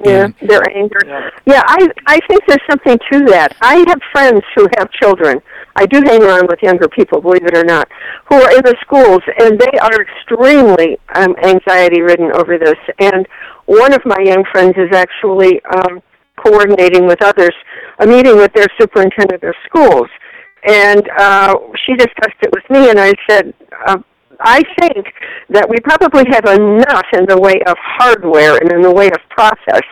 [0.06, 0.99] Yeah, And- their anger.
[1.45, 1.62] Yeah.
[1.66, 3.56] I I think there's something to that.
[3.62, 5.41] I have friends who have children.
[5.76, 7.88] I do hang around with younger people, believe it or not,
[8.28, 12.76] who are in the schools, and they are extremely um, anxiety ridden over this.
[12.99, 13.26] And
[13.66, 16.02] one of my young friends is actually um,
[16.36, 17.56] coordinating with others
[17.99, 20.10] a meeting with their superintendent of schools,
[20.66, 23.54] and uh, she discussed it with me, and I said.
[23.86, 23.99] Uh,
[24.44, 25.14] I think
[25.50, 29.20] that we probably have enough in the way of hardware and in the way of
[29.30, 29.84] process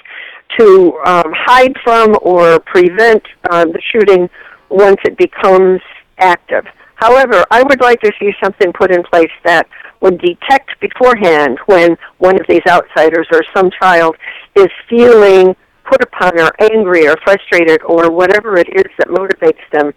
[0.57, 4.29] to um, hide from or prevent uh, the shooting
[4.69, 5.81] once it becomes
[6.17, 6.65] active.
[6.95, 9.67] However, I would like to see something put in place that
[10.01, 14.15] would detect beforehand when one of these outsiders or some child
[14.55, 15.55] is feeling
[15.89, 19.93] put upon or angry or frustrated or whatever it is that motivates them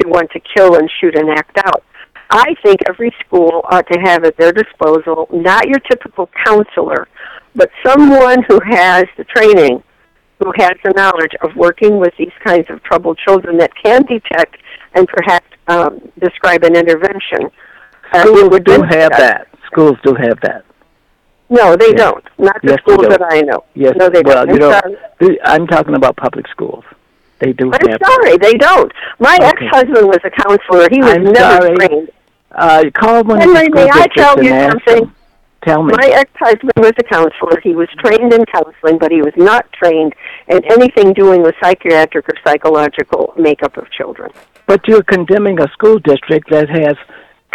[0.00, 1.84] to want to kill and shoot and act out.
[2.36, 7.06] I think every school ought to have at their disposal not your typical counselor,
[7.54, 9.80] but someone who has the training,
[10.40, 14.56] who has the knowledge of working with these kinds of troubled children that can detect
[14.94, 17.50] and perhaps um, describe an intervention.
[18.12, 19.18] Uh, Schools would do have us.
[19.18, 19.48] that.
[19.66, 20.64] Schools do have that.
[21.50, 22.24] No, they don't.
[22.38, 23.64] Not the Yes, schools that I know.
[23.74, 23.94] Yes.
[23.96, 24.60] No, they well, don't.
[24.60, 26.84] you I'm know, I'm talking about public schools.
[27.38, 28.90] They do I'm sorry, they don't.
[29.20, 29.46] My Okay.
[29.66, 30.88] ex-husband was a counselor.
[30.90, 31.76] He was I'm never sorry.
[31.76, 32.10] trained.
[32.54, 35.12] Uh, call one Henry, the may I tell you something?
[35.62, 35.94] Tell me.
[35.96, 37.58] My ex-husband was a counselor.
[37.62, 40.14] He was trained in counseling, but he was not trained
[40.48, 44.30] in anything doing with psychiatric or psychological makeup of children.
[44.66, 46.96] But you're condemning a school district that has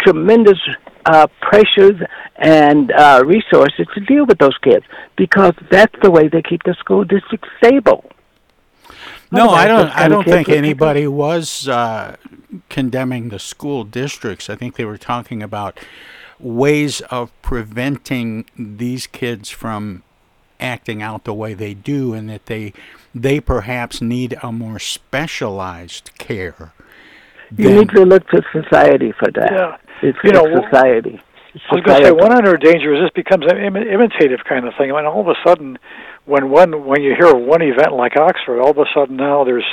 [0.00, 0.58] tremendous
[1.06, 2.00] uh, pressures
[2.36, 4.84] and uh, resources to deal with those kids
[5.16, 8.10] because that's the way they keep the school district stable.
[9.32, 9.88] No, I don't.
[9.96, 12.16] I don't think anybody was uh,
[12.70, 14.48] condemning the school districts.
[14.48, 15.78] I think they were talking about
[16.38, 20.02] ways of preventing these kids from
[20.58, 22.72] acting out the way they do and that they
[23.14, 26.72] they perhaps need a more specialized care.
[27.56, 29.52] You than- need to look to society for that.
[29.52, 29.76] Yeah.
[30.02, 31.20] It's, You know, society.
[31.54, 34.44] It's I was going to say one under danger is this becomes an Im- imitative
[34.48, 34.92] kind of thing.
[34.92, 35.78] I mean, all of a sudden,
[36.24, 39.42] when one when you hear of one event like Oxford, all of a sudden now
[39.44, 39.66] there's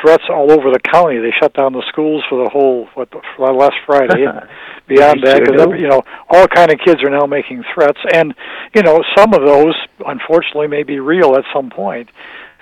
[0.00, 1.18] threats all over the county.
[1.18, 4.24] They shut down the schools for the whole what the, for last Friday.
[4.24, 4.48] and
[4.88, 8.34] Beyond that, because you know all kind of kids are now making threats, and
[8.74, 9.74] you know some of those
[10.04, 12.08] unfortunately may be real at some point.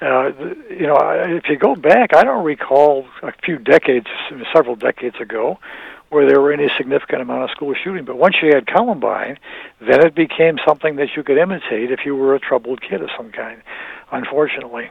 [0.01, 0.31] Uh,
[0.70, 4.07] you know, I- if you go back, I don't recall a few decades,
[4.55, 5.59] several decades ago,
[6.11, 8.05] where there were any significant amount of school shooting.
[8.05, 9.39] But once you had Columbine,
[9.81, 13.09] then it became something that you could imitate if you were a troubled kid of
[13.16, 13.61] some kind.
[14.12, 14.91] Unfortunately,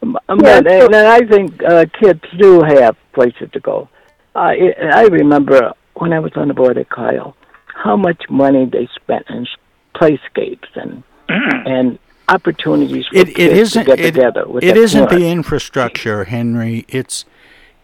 [0.00, 3.88] But, and I think uh, kids do have places to go.
[4.34, 8.88] I I remember when I was on the board at Kyle, how much money they
[8.94, 9.46] spent in
[9.94, 11.98] playscapes and and
[12.28, 14.48] opportunities for it, it kids isn't to get it, together.
[14.48, 17.26] With it their isn't the infrastructure henry it's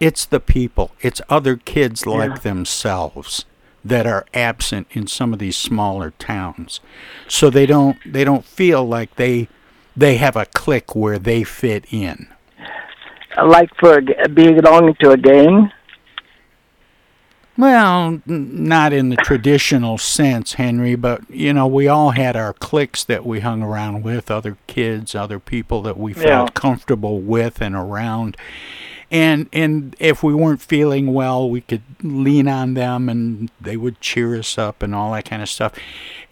[0.01, 2.39] it's the people it's other kids like Yeah.
[2.39, 3.45] themselves
[3.85, 6.81] that are absent in some of these smaller towns
[7.29, 9.49] so they don't they don't feel like they
[10.01, 12.29] they have a clique where they fit in
[13.45, 14.01] like for
[14.35, 15.71] belonging to a gang.
[17.57, 22.53] Well, n- not in the traditional sense, Henry, but you know, we all had our
[22.53, 26.53] cliques that we hung around with, other kids, other people that we felt Yeah.
[26.55, 28.37] comfortable with and around.
[29.11, 34.01] And and if we weren't feeling well, we could lean on them and they would
[34.01, 35.73] cheer us up and all that kind of stuff.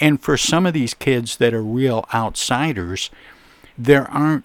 [0.01, 3.11] And for some of these kids that are real outsiders,
[3.79, 4.45] there aren't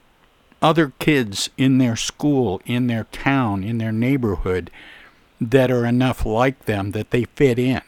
[0.61, 4.71] other kids in their school, in their town, in their neighborhood
[5.41, 7.81] that are enough like them that they fit in.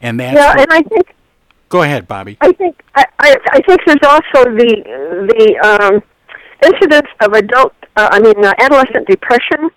[0.00, 1.14] And that's yeah, and I think
[1.70, 2.36] go ahead, Bobby.
[2.40, 4.82] I think I, I, I think there's also the
[5.28, 6.02] the um,
[6.64, 9.70] incidence of adult, uh, I mean, uh, adolescent depression.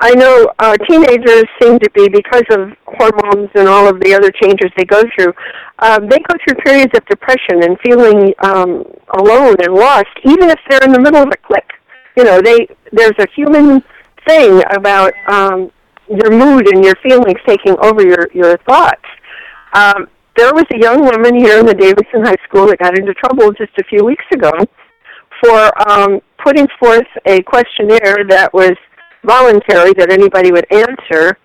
[0.00, 4.30] I know uh, teenagers seem to be because of hormones and all of the other
[4.42, 5.32] changes they go through.
[5.78, 8.84] Um, they go through periods of depression and feeling um,
[9.18, 11.72] alone and lost, even if they're in the middle of a clique.
[12.16, 13.82] You know, they there's a human
[14.26, 15.70] thing about um,
[16.08, 19.04] your mood and your feelings taking over your your thoughts.
[19.72, 23.14] Um, there was a young woman here in the Davison High School that got into
[23.14, 24.52] trouble just a few weeks ago
[25.42, 28.72] for um, putting forth a questionnaire that was
[29.24, 31.36] voluntary that anybody would answer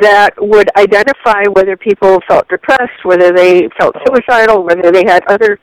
[0.00, 5.58] that would identify whether people felt depressed, whether they felt suicidal, whether they had other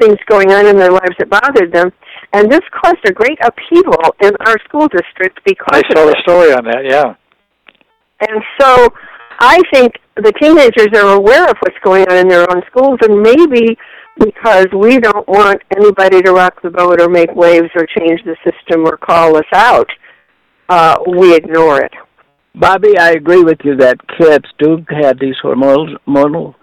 [0.00, 1.92] things going on in their lives that bothered them.
[2.32, 6.52] And this caused a great upheaval in our school district because I saw the story
[6.52, 6.84] on that.
[6.84, 7.14] Yeah.
[8.20, 8.88] And so
[9.40, 13.20] I think the teenagers are aware of what's going on in their own schools, and
[13.20, 13.76] maybe
[14.18, 18.36] because we don't want anybody to rock the boat or make waves or change the
[18.44, 19.88] system or call us out,
[20.68, 21.92] uh, we ignore it.
[22.54, 26.54] Bobby, I agree with you that kids do have these hormonal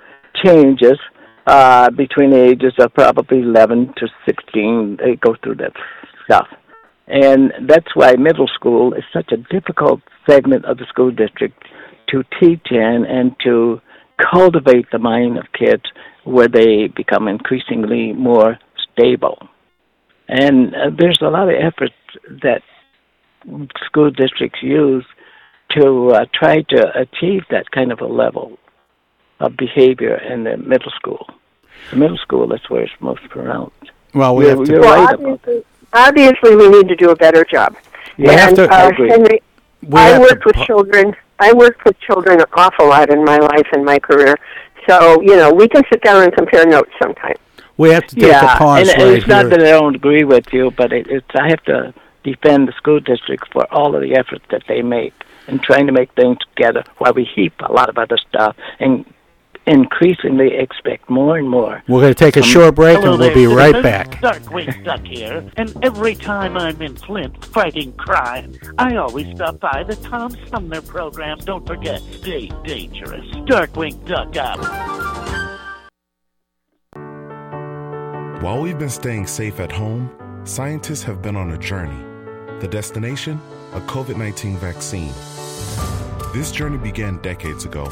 [0.44, 0.98] changes
[1.46, 4.98] uh, between the ages of probably 11 to 16.
[5.04, 5.74] They go through that
[6.24, 6.48] stuff.
[7.08, 10.00] And that's why middle school is such a difficult
[10.30, 11.62] segment of the school district
[12.10, 13.82] to teach in and to
[14.32, 15.84] cultivate the mind of kids
[16.24, 18.58] where they become increasingly more
[18.92, 19.38] stable.
[20.28, 21.96] And uh, there's a lot of efforts
[22.44, 22.62] that
[23.86, 25.06] school districts use
[25.72, 28.58] to uh, try to achieve that kind of a level
[29.40, 31.28] of behavior in the middle school.
[31.90, 33.92] The middle school, that's where it's most pronounced.
[34.14, 37.10] Well, we you're, have to- you're well, right about obviously, obviously, we need to do
[37.10, 37.76] a better job.
[38.18, 39.10] We have and, to- I uh, agree.
[39.10, 39.42] Henry,
[39.82, 41.16] We I have to worked with children.
[41.40, 44.38] I worked with children an awful lot in my life and my career.
[44.88, 47.36] So you know, we can sit down and compare notes sometime.
[47.78, 50.24] We have to take yeah, a pause and right it's not that I don't agree
[50.24, 54.02] with you, but it, it's I have to defend the school district for all of
[54.02, 55.14] the efforts that they make
[55.48, 59.06] in trying to make things together while we heap a lot of other stuff and
[59.68, 61.84] increasingly expect more and more.
[61.88, 63.84] We're going to take a from- short break Hello and we'll there, be right citizens.
[63.84, 64.22] back.
[64.22, 69.84] Darkwing Duck here, and every time I'm in Flint fighting crime, I always stop by
[69.84, 71.38] the Tom Sumner program.
[71.40, 73.26] Don't forget, stay dangerous.
[73.46, 74.60] Darkwing Duck out.
[78.42, 80.10] While we've been staying safe at home,
[80.46, 82.04] scientists have been on a journey.
[82.60, 83.40] The destination?
[83.74, 85.14] A COVID 19 vaccine.
[86.34, 87.92] This journey began decades ago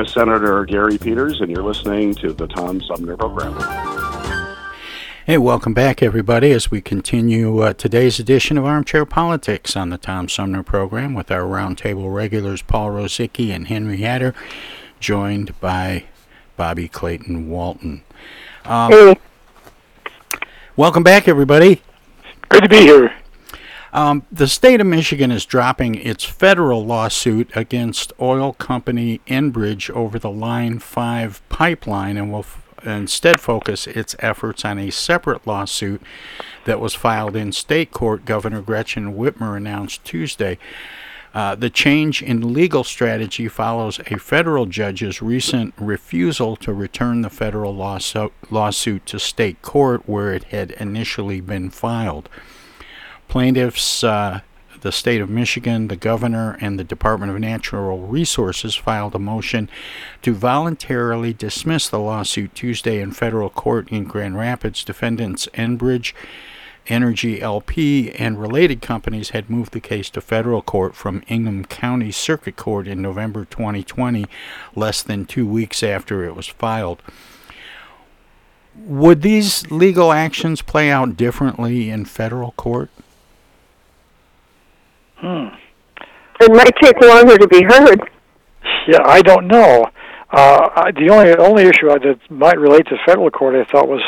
[0.00, 0.24] This is U.S.
[0.24, 3.52] Senator Gary Peters, and you're listening to the Tom Sumner Program.
[5.26, 9.98] Hey, welcome back, everybody, as we continue uh, today's edition of Armchair Politics on the
[9.98, 14.34] Tom Sumner program with our roundtable regulars Paul Rozycki and Henry Hatter,
[15.00, 16.04] joined by
[16.56, 18.02] Bobby Clayton Walton.
[18.64, 19.16] Um,
[20.76, 21.82] Welcome back, everybody.
[22.48, 23.14] Good to be here.
[23.92, 30.18] Um, the state of Michigan is dropping its federal lawsuit against oil company Enbridge over
[30.18, 36.00] the Line 5 pipeline and will f- instead focus its efforts on a separate lawsuit
[36.66, 40.56] that was filed in state court, Governor Gretchen Whitmer announced Tuesday.
[41.32, 47.30] Uh, the change in legal strategy follows a federal judge's recent refusal to return the
[47.30, 52.28] federal lawsuit, lawsuit to state court where it had initially been filed.
[53.30, 54.40] Plaintiffs, uh,
[54.80, 59.70] the state of Michigan, the governor, and the Department of Natural Resources filed a motion
[60.22, 64.82] to voluntarily dismiss the lawsuit Tuesday in federal court in Grand Rapids.
[64.82, 66.12] Defendants Enbridge
[66.88, 72.10] Energy LP and related companies had moved the case to federal court from Ingham County
[72.10, 74.26] Circuit Court in November 2020,
[74.74, 77.00] less than two weeks after it was filed.
[78.74, 82.90] Would these legal actions play out differently in federal court?
[85.20, 85.48] Hmm.
[86.40, 88.00] It might take longer to be heard.
[88.88, 89.86] Yeah, I don't know.
[90.30, 94.00] Uh, the only only issue that might relate to federal court, I thought, was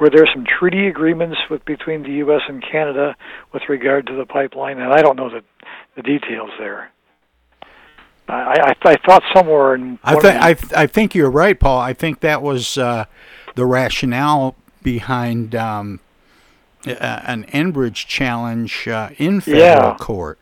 [0.00, 2.42] were there some treaty agreements with between the U.S.
[2.48, 3.14] and Canada
[3.52, 5.42] with regard to the pipeline, and I don't know the
[5.96, 6.90] the details there.
[8.28, 11.58] I I, I thought somewhere in I think of I th- I think you're right,
[11.58, 11.78] Paul.
[11.80, 13.04] I think that was uh,
[13.54, 16.00] the rationale behind um,
[16.86, 19.96] a- an Enbridge challenge uh, in federal Yeah.
[19.98, 20.38] court.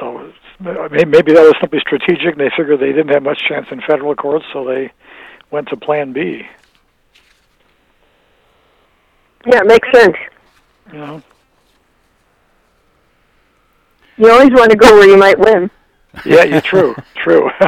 [0.00, 3.82] So maybe that was simply strategic, and they figured they didn't have much chance in
[3.82, 4.90] federal court, so they
[5.50, 6.42] went to Plan B.
[9.46, 10.16] Yeah, it makes sense.
[10.92, 11.22] You?
[14.16, 15.70] You always want to go where you might win.
[16.24, 17.50] Yeah, yeah, true, true.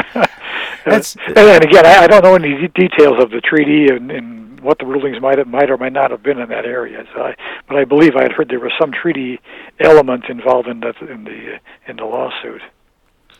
[0.84, 4.51] and, and again, I, I don't know any de- details of the treaty and, and
[4.62, 7.04] what the rulings might have, might or might not have been in that area.
[7.14, 7.34] So I,
[7.68, 9.40] but I believe I had heard there was some treaty
[9.80, 11.58] element involved in that in the
[11.88, 12.62] in the lawsuit.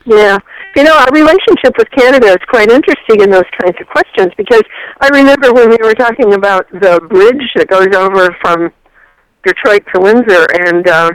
[0.05, 0.39] Yeah.
[0.75, 4.63] You know, our relationship with Canada is quite interesting in those kinds of questions because
[5.01, 8.73] I remember when we were talking about the bridge that goes over from
[9.45, 11.11] Detroit to Windsor and uh,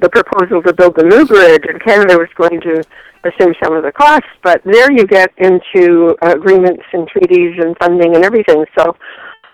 [0.00, 2.82] the proposal to build the new bridge, and Canada was going to
[3.24, 8.14] assume some of the costs, but there you get into agreements and treaties and funding
[8.14, 8.64] and everything.
[8.78, 8.96] So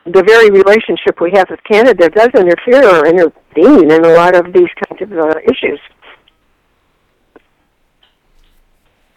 [0.05, 4.53] the very relationship we have with Canada does interfere or intervene in a lot of
[4.53, 5.80] these kinds of uh, issues.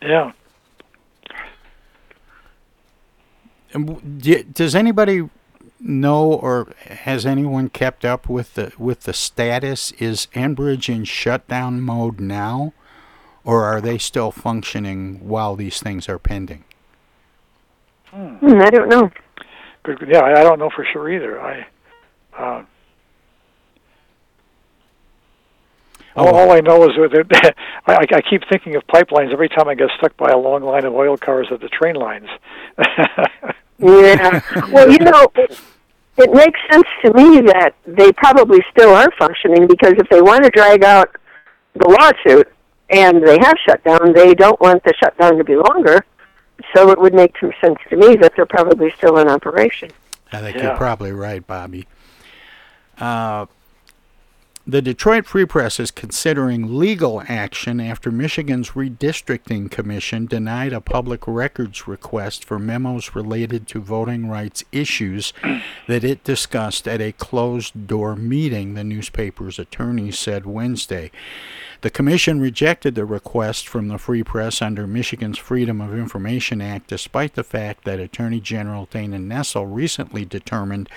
[0.02, 0.32] Yeah.
[3.74, 5.30] And w- d- Does anybody
[5.80, 9.92] know or has anyone kept up with the with the status?
[9.94, 12.74] Is Enbridge in shutdown mode now,
[13.46, 16.66] or are they still functioning while these things are pending?
[18.12, 19.10] Hmm, I don't know.
[19.84, 21.42] Good, yeah, I I don't know for sure either.
[21.42, 21.68] I.
[22.38, 22.64] Uh,
[26.16, 27.56] Oh, all, all I know is that
[27.88, 30.86] I, I keep thinking of pipelines every time I get stuck by a long line
[30.86, 32.28] of oil cars at the train lines.
[33.80, 34.40] Yeah.
[34.72, 35.60] well, you know, it,
[36.18, 40.44] it makes sense to me that they probably still are functioning because if they want
[40.44, 41.10] to drag out
[41.76, 42.48] the lawsuit
[42.90, 46.06] and they have shut down, they don't want the shutdown to be longer.
[46.74, 49.92] So it would make some sense to me that they're probably still in operation.
[50.32, 50.64] I think Yeah.
[50.70, 51.88] you're probably right, Bobby.
[53.00, 53.48] Uh,
[54.66, 61.28] the Detroit Free Press is considering legal action after Michigan's Redistricting Commission denied a public
[61.28, 65.34] records request for memos related to voting rights issues
[65.88, 71.12] that it discussed at a closed door meeting, the newspaper's attorney said Wednesday.
[71.84, 76.88] The commission rejected the request from the Free Press under Michigan's Freedom of Information Act,
[76.88, 80.88] despite the fact that Attorney General Dana Nessel recently determined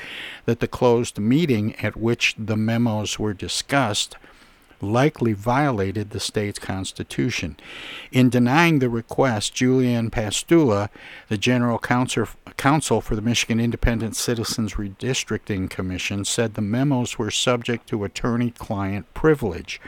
[0.45, 4.15] that the closed meeting at which the memos were discussed
[4.81, 7.57] likely violated the state's constitution.
[8.13, 10.89] In denying the request, Julianne Pastula,
[11.29, 17.89] the general counsel, for the Michigan Independent Citizens Redistricting Commission, said the memos were subject
[17.89, 19.81] to attorney client privilege.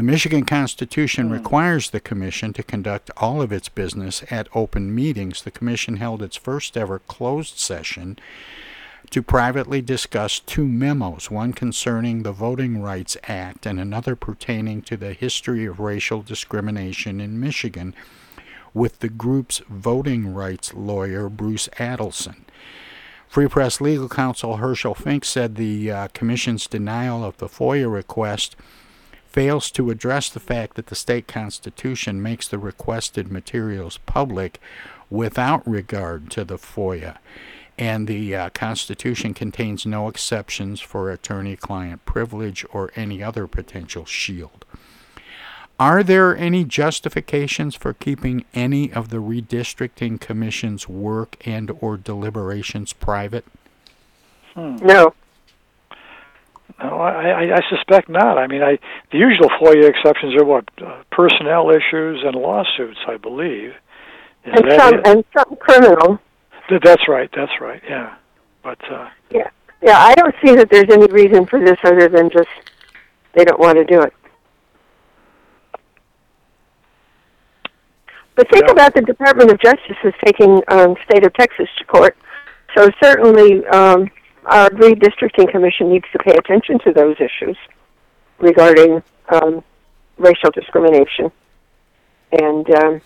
[0.00, 5.42] The Michigan Constitution requires the Commission to conduct all of its business at open meetings.
[5.42, 8.18] The Commission held its first ever closed session
[9.10, 14.96] to privately discuss two memos, one concerning the Voting Rights Act and another pertaining to
[14.96, 17.94] the history of racial discrimination in Michigan,
[18.72, 22.36] with the group's voting rights lawyer, Bruce Adelson.
[23.28, 28.56] Free Press legal counsel Herschel Fink said the uh, Commission's denial of the FOIA request
[29.30, 34.60] fails to address the fact that the state constitution makes the requested materials public
[35.08, 37.16] without regard to the FOIA,
[37.78, 44.04] and the uh, Constitution contains no exceptions for attorney client privilege or any other potential
[44.04, 44.64] shield.
[45.78, 52.92] Are there any justifications for keeping any of the redistricting commission's work and or deliberations
[52.92, 53.46] private?
[54.54, 54.76] Hmm.
[54.76, 55.14] No.
[56.78, 58.38] No, I, I, I suspect not.
[58.38, 58.78] I mean, I
[59.12, 63.70] the usual FOIA exceptions are what uh, personnel issues and lawsuits, I believe.
[64.44, 65.06] Is And some it?
[65.06, 66.18] and some criminal.
[66.68, 67.28] Th- That's right.
[67.34, 67.82] That's right.
[67.88, 68.14] Yeah,
[68.62, 69.48] but uh, Yeah.
[69.82, 72.48] Yeah, I don't see that there's any reason for this other than just
[73.34, 74.12] they don't want to do it.
[78.36, 82.16] But think about the Department of Justice is taking um, state of Texas to court.
[82.76, 84.08] So certainly, um,
[84.46, 87.56] our redistricting commission needs to pay attention to those issues
[88.38, 89.62] regarding um,
[90.18, 91.30] racial discrimination.
[92.32, 93.00] And um,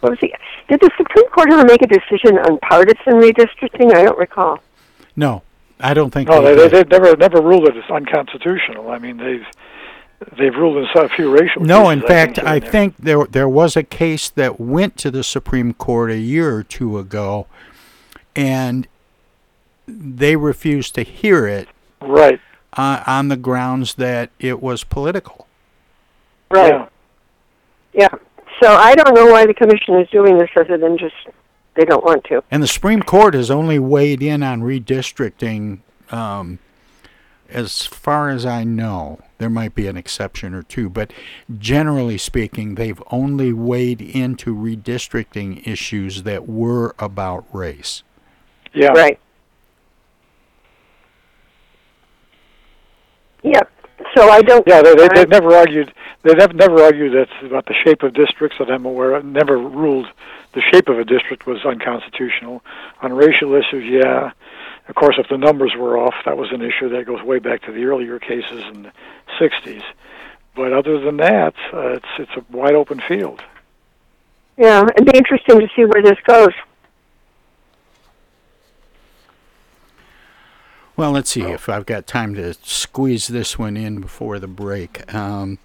[0.00, 0.32] what was the?
[0.68, 3.94] Did the Supreme Court ever make a decision on partisan redistricting?
[3.94, 4.60] I don't recall.
[5.14, 5.42] No,
[5.80, 6.28] I don't think.
[6.28, 6.70] No, they they, did.
[6.70, 8.90] they, they've never never ruled it as unconstitutional.
[8.90, 9.46] I mean, they've
[10.36, 11.62] they've ruled in a few racial.
[11.62, 12.70] No, in cases, fact, here I and there.
[12.70, 16.62] think there there was a case that went to the Supreme Court a year or
[16.62, 17.46] two ago,
[18.34, 18.86] and
[19.86, 21.68] they refused to hear it.
[22.00, 22.40] Right.
[22.72, 25.46] Uh, on the grounds that it was political.
[26.50, 26.88] Right.
[27.94, 28.08] Yeah.
[28.62, 31.14] So I don't know why the commission is doing this other than just
[31.74, 32.42] they don't want to.
[32.50, 35.80] And the Supreme Court has only weighed in on redistricting,
[36.10, 36.58] um,
[37.48, 39.20] as far as I know.
[39.38, 41.12] There might be an exception or two, but
[41.58, 48.02] generally speaking, they've only weighed into redistricting issues that were about race.
[48.72, 48.92] Yeah.
[48.92, 49.18] Right.
[53.46, 53.70] Yep.
[54.16, 54.66] So I don't.
[54.66, 55.92] Yeah, they, they, they've never argued.
[56.22, 59.24] They've never, never argued that about the shape of districts that I'm aware of.
[59.24, 60.06] Never ruled
[60.52, 62.62] the shape of a district was unconstitutional.
[63.02, 64.32] On racial issues, yeah.
[64.88, 67.62] Of course, if the numbers were off, that was an issue that goes way back
[67.62, 68.92] to the earlier cases in the
[69.38, 69.82] '60s.
[70.54, 73.42] But other than that, uh, it's it's a wide open field.
[74.56, 76.52] Yeah, it'd be interesting to see where this goes.
[80.96, 85.12] Well, let's see if I've got time to squeeze this one in before the break.
[85.14, 85.58] Um,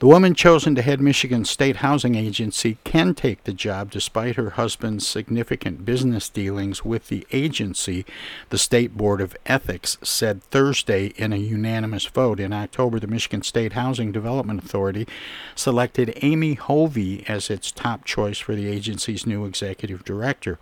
[0.00, 4.50] the woman chosen to head Michigan State Housing Agency can take the job despite her
[4.50, 8.04] husband's significant business dealings with the agency,
[8.50, 12.40] the State Board of Ethics said Thursday in a unanimous vote.
[12.40, 15.06] In October, the Michigan State Housing Development Authority
[15.54, 20.58] selected Amy Hovey as its top choice for the agency's new executive director.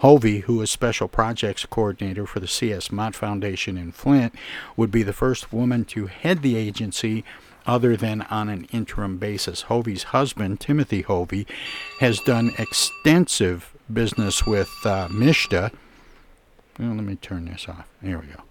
[0.00, 2.90] Hovey, who is Special Projects Coordinator for the C.S.
[2.90, 4.34] Mott Foundation in Flint,
[4.74, 7.22] would be the first woman to head the agency
[7.66, 9.62] other than on an interim basis.
[9.62, 11.46] Hovey's husband, Timothy Hovey,
[12.00, 15.70] has done extensive business with uh, MSHDA.
[16.78, 17.86] Well, let me turn this off.
[18.00, 18.42] There we go.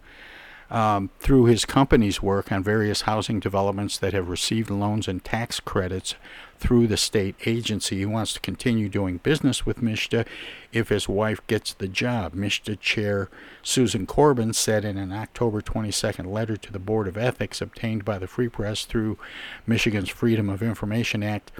[0.72, 5.60] Um, through his company's work on various housing developments that have received loans and tax
[5.60, 6.14] credits
[6.60, 7.98] through the state agency.
[7.98, 10.28] He wants to continue doing business with MSHDA
[10.72, 12.36] if his wife gets the job.
[12.36, 13.30] MSHDA Chair
[13.64, 18.20] Susan Corbin said in an October 22nd letter to the Board of Ethics obtained by
[18.20, 19.18] the Free Press through
[19.66, 21.52] Michigan's Freedom of Information Act.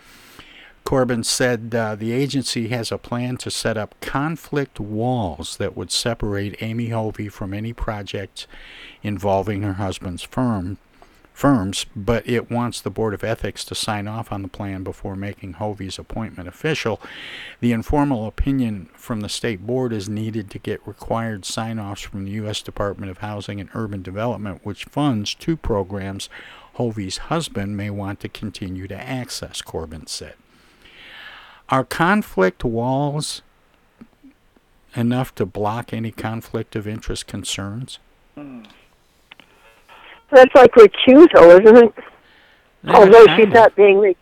[0.90, 5.92] Corbin said uh, the agency has a plan to set up conflict walls that would
[5.92, 8.48] separate Amy Hovey from any projects
[9.04, 10.80] involving her husband's firm
[11.32, 15.16] firms, but it wants the Board of Ethics to sign off on the plan before
[15.16, 17.00] making Hovey's appointment official.
[17.60, 22.26] The informal opinion from the state board is needed to get required sign offs from
[22.26, 22.64] the U.S.
[22.64, 26.30] Department of Housing and Urban Development, which funds two programs
[26.78, 30.34] Hovey's husband may want to continue to access, Corbin said.
[31.70, 33.42] Are conflict walls
[34.96, 38.00] enough to block any conflict of interest concerns?
[40.32, 41.94] That's like recusal, isn't it?
[42.88, 44.18] Although she's not being re-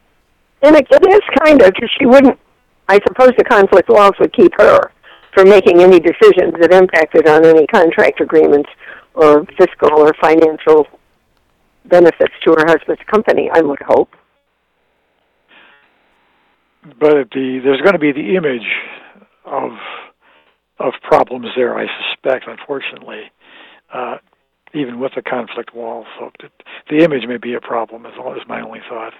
[0.61, 2.39] and it, it is kind of because she wouldn't.
[2.89, 4.91] I suppose the conflict laws would keep her
[5.33, 8.69] from making any decisions that impacted on any contract agreements
[9.13, 10.87] or fiscal or financial
[11.85, 13.49] benefits to her husband's company.
[13.53, 14.15] I would hope.
[16.99, 18.67] But the there's going to be the image
[19.45, 19.71] of
[20.79, 21.77] of problems there.
[21.77, 23.31] I suspect, unfortunately,
[23.93, 24.17] uh,
[24.73, 26.05] even with the conflict wall.
[26.19, 26.51] So th-
[26.89, 28.05] the image may be a problem.
[28.05, 29.13] Is, is my only thought.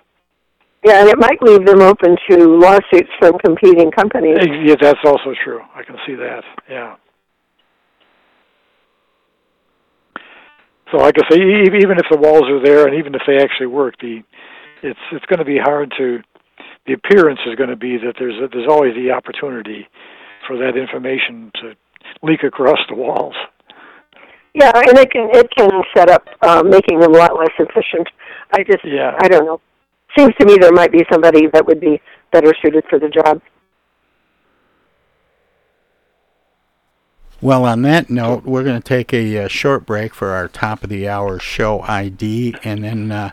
[0.85, 4.37] Yeah, and it might leave them open to lawsuits from competing companies.
[4.63, 5.59] Yeah, that's also true.
[5.75, 6.43] I can see that.
[6.69, 6.95] Yeah.
[10.91, 13.67] So, like I say, even if the walls are there, and even if they actually
[13.67, 14.21] work, the
[14.83, 16.19] it's it's going to be hard to.
[16.87, 19.87] The appearance is going to be that there's a, there's always the opportunity
[20.47, 21.75] for that information to
[22.23, 23.35] leak across the walls.
[24.53, 28.07] Yeah, and it can it can set up uh, making them a lot less efficient.
[28.53, 29.15] I just Yeah.
[29.19, 29.61] I don't know.
[30.17, 33.41] Seems to me there might be somebody that would be better suited for the job.
[37.39, 40.83] Well, on that note, we're going to take a uh, short break for our top
[40.83, 43.29] of the hour show ID, and then uh,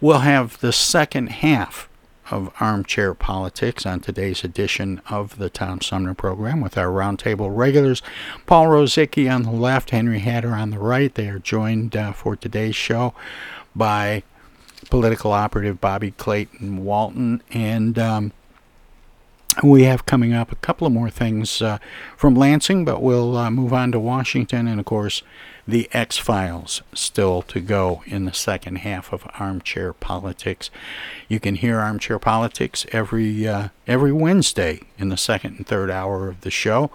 [0.00, 1.88] we'll have the second half
[2.30, 8.02] of Armchair Politics on today's edition of the Tom Sumner program with our roundtable regulars.
[8.46, 11.14] Paul Rozycki on the left, Henry Hatter on the right.
[11.14, 13.14] They are joined uh, for today's show
[13.74, 14.22] by
[14.90, 18.32] political operative Bobby Clayton Walton, and um,
[19.62, 21.78] we have coming up a couple of more things uh,
[22.16, 25.22] from Lansing, but we'll uh, move on to Washington, and of course,
[25.66, 30.70] the X Files still to go in the second half of Armchair Politics.
[31.28, 36.28] You can hear Armchair Politics every uh, every Wednesday in the second and third hour
[36.28, 36.90] of the show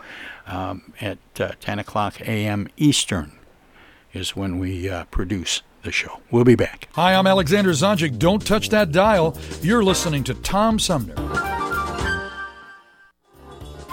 [0.47, 2.67] um, at uh, 10 o'clock a.m.
[2.77, 3.31] Eastern
[4.13, 6.19] is when we uh, produce the show.
[6.29, 6.89] We'll be back.
[6.93, 8.17] Hi, I'm Alexander Zonjic.
[8.19, 9.37] Don't touch that dial.
[9.61, 11.15] You're listening to Tom Sumner.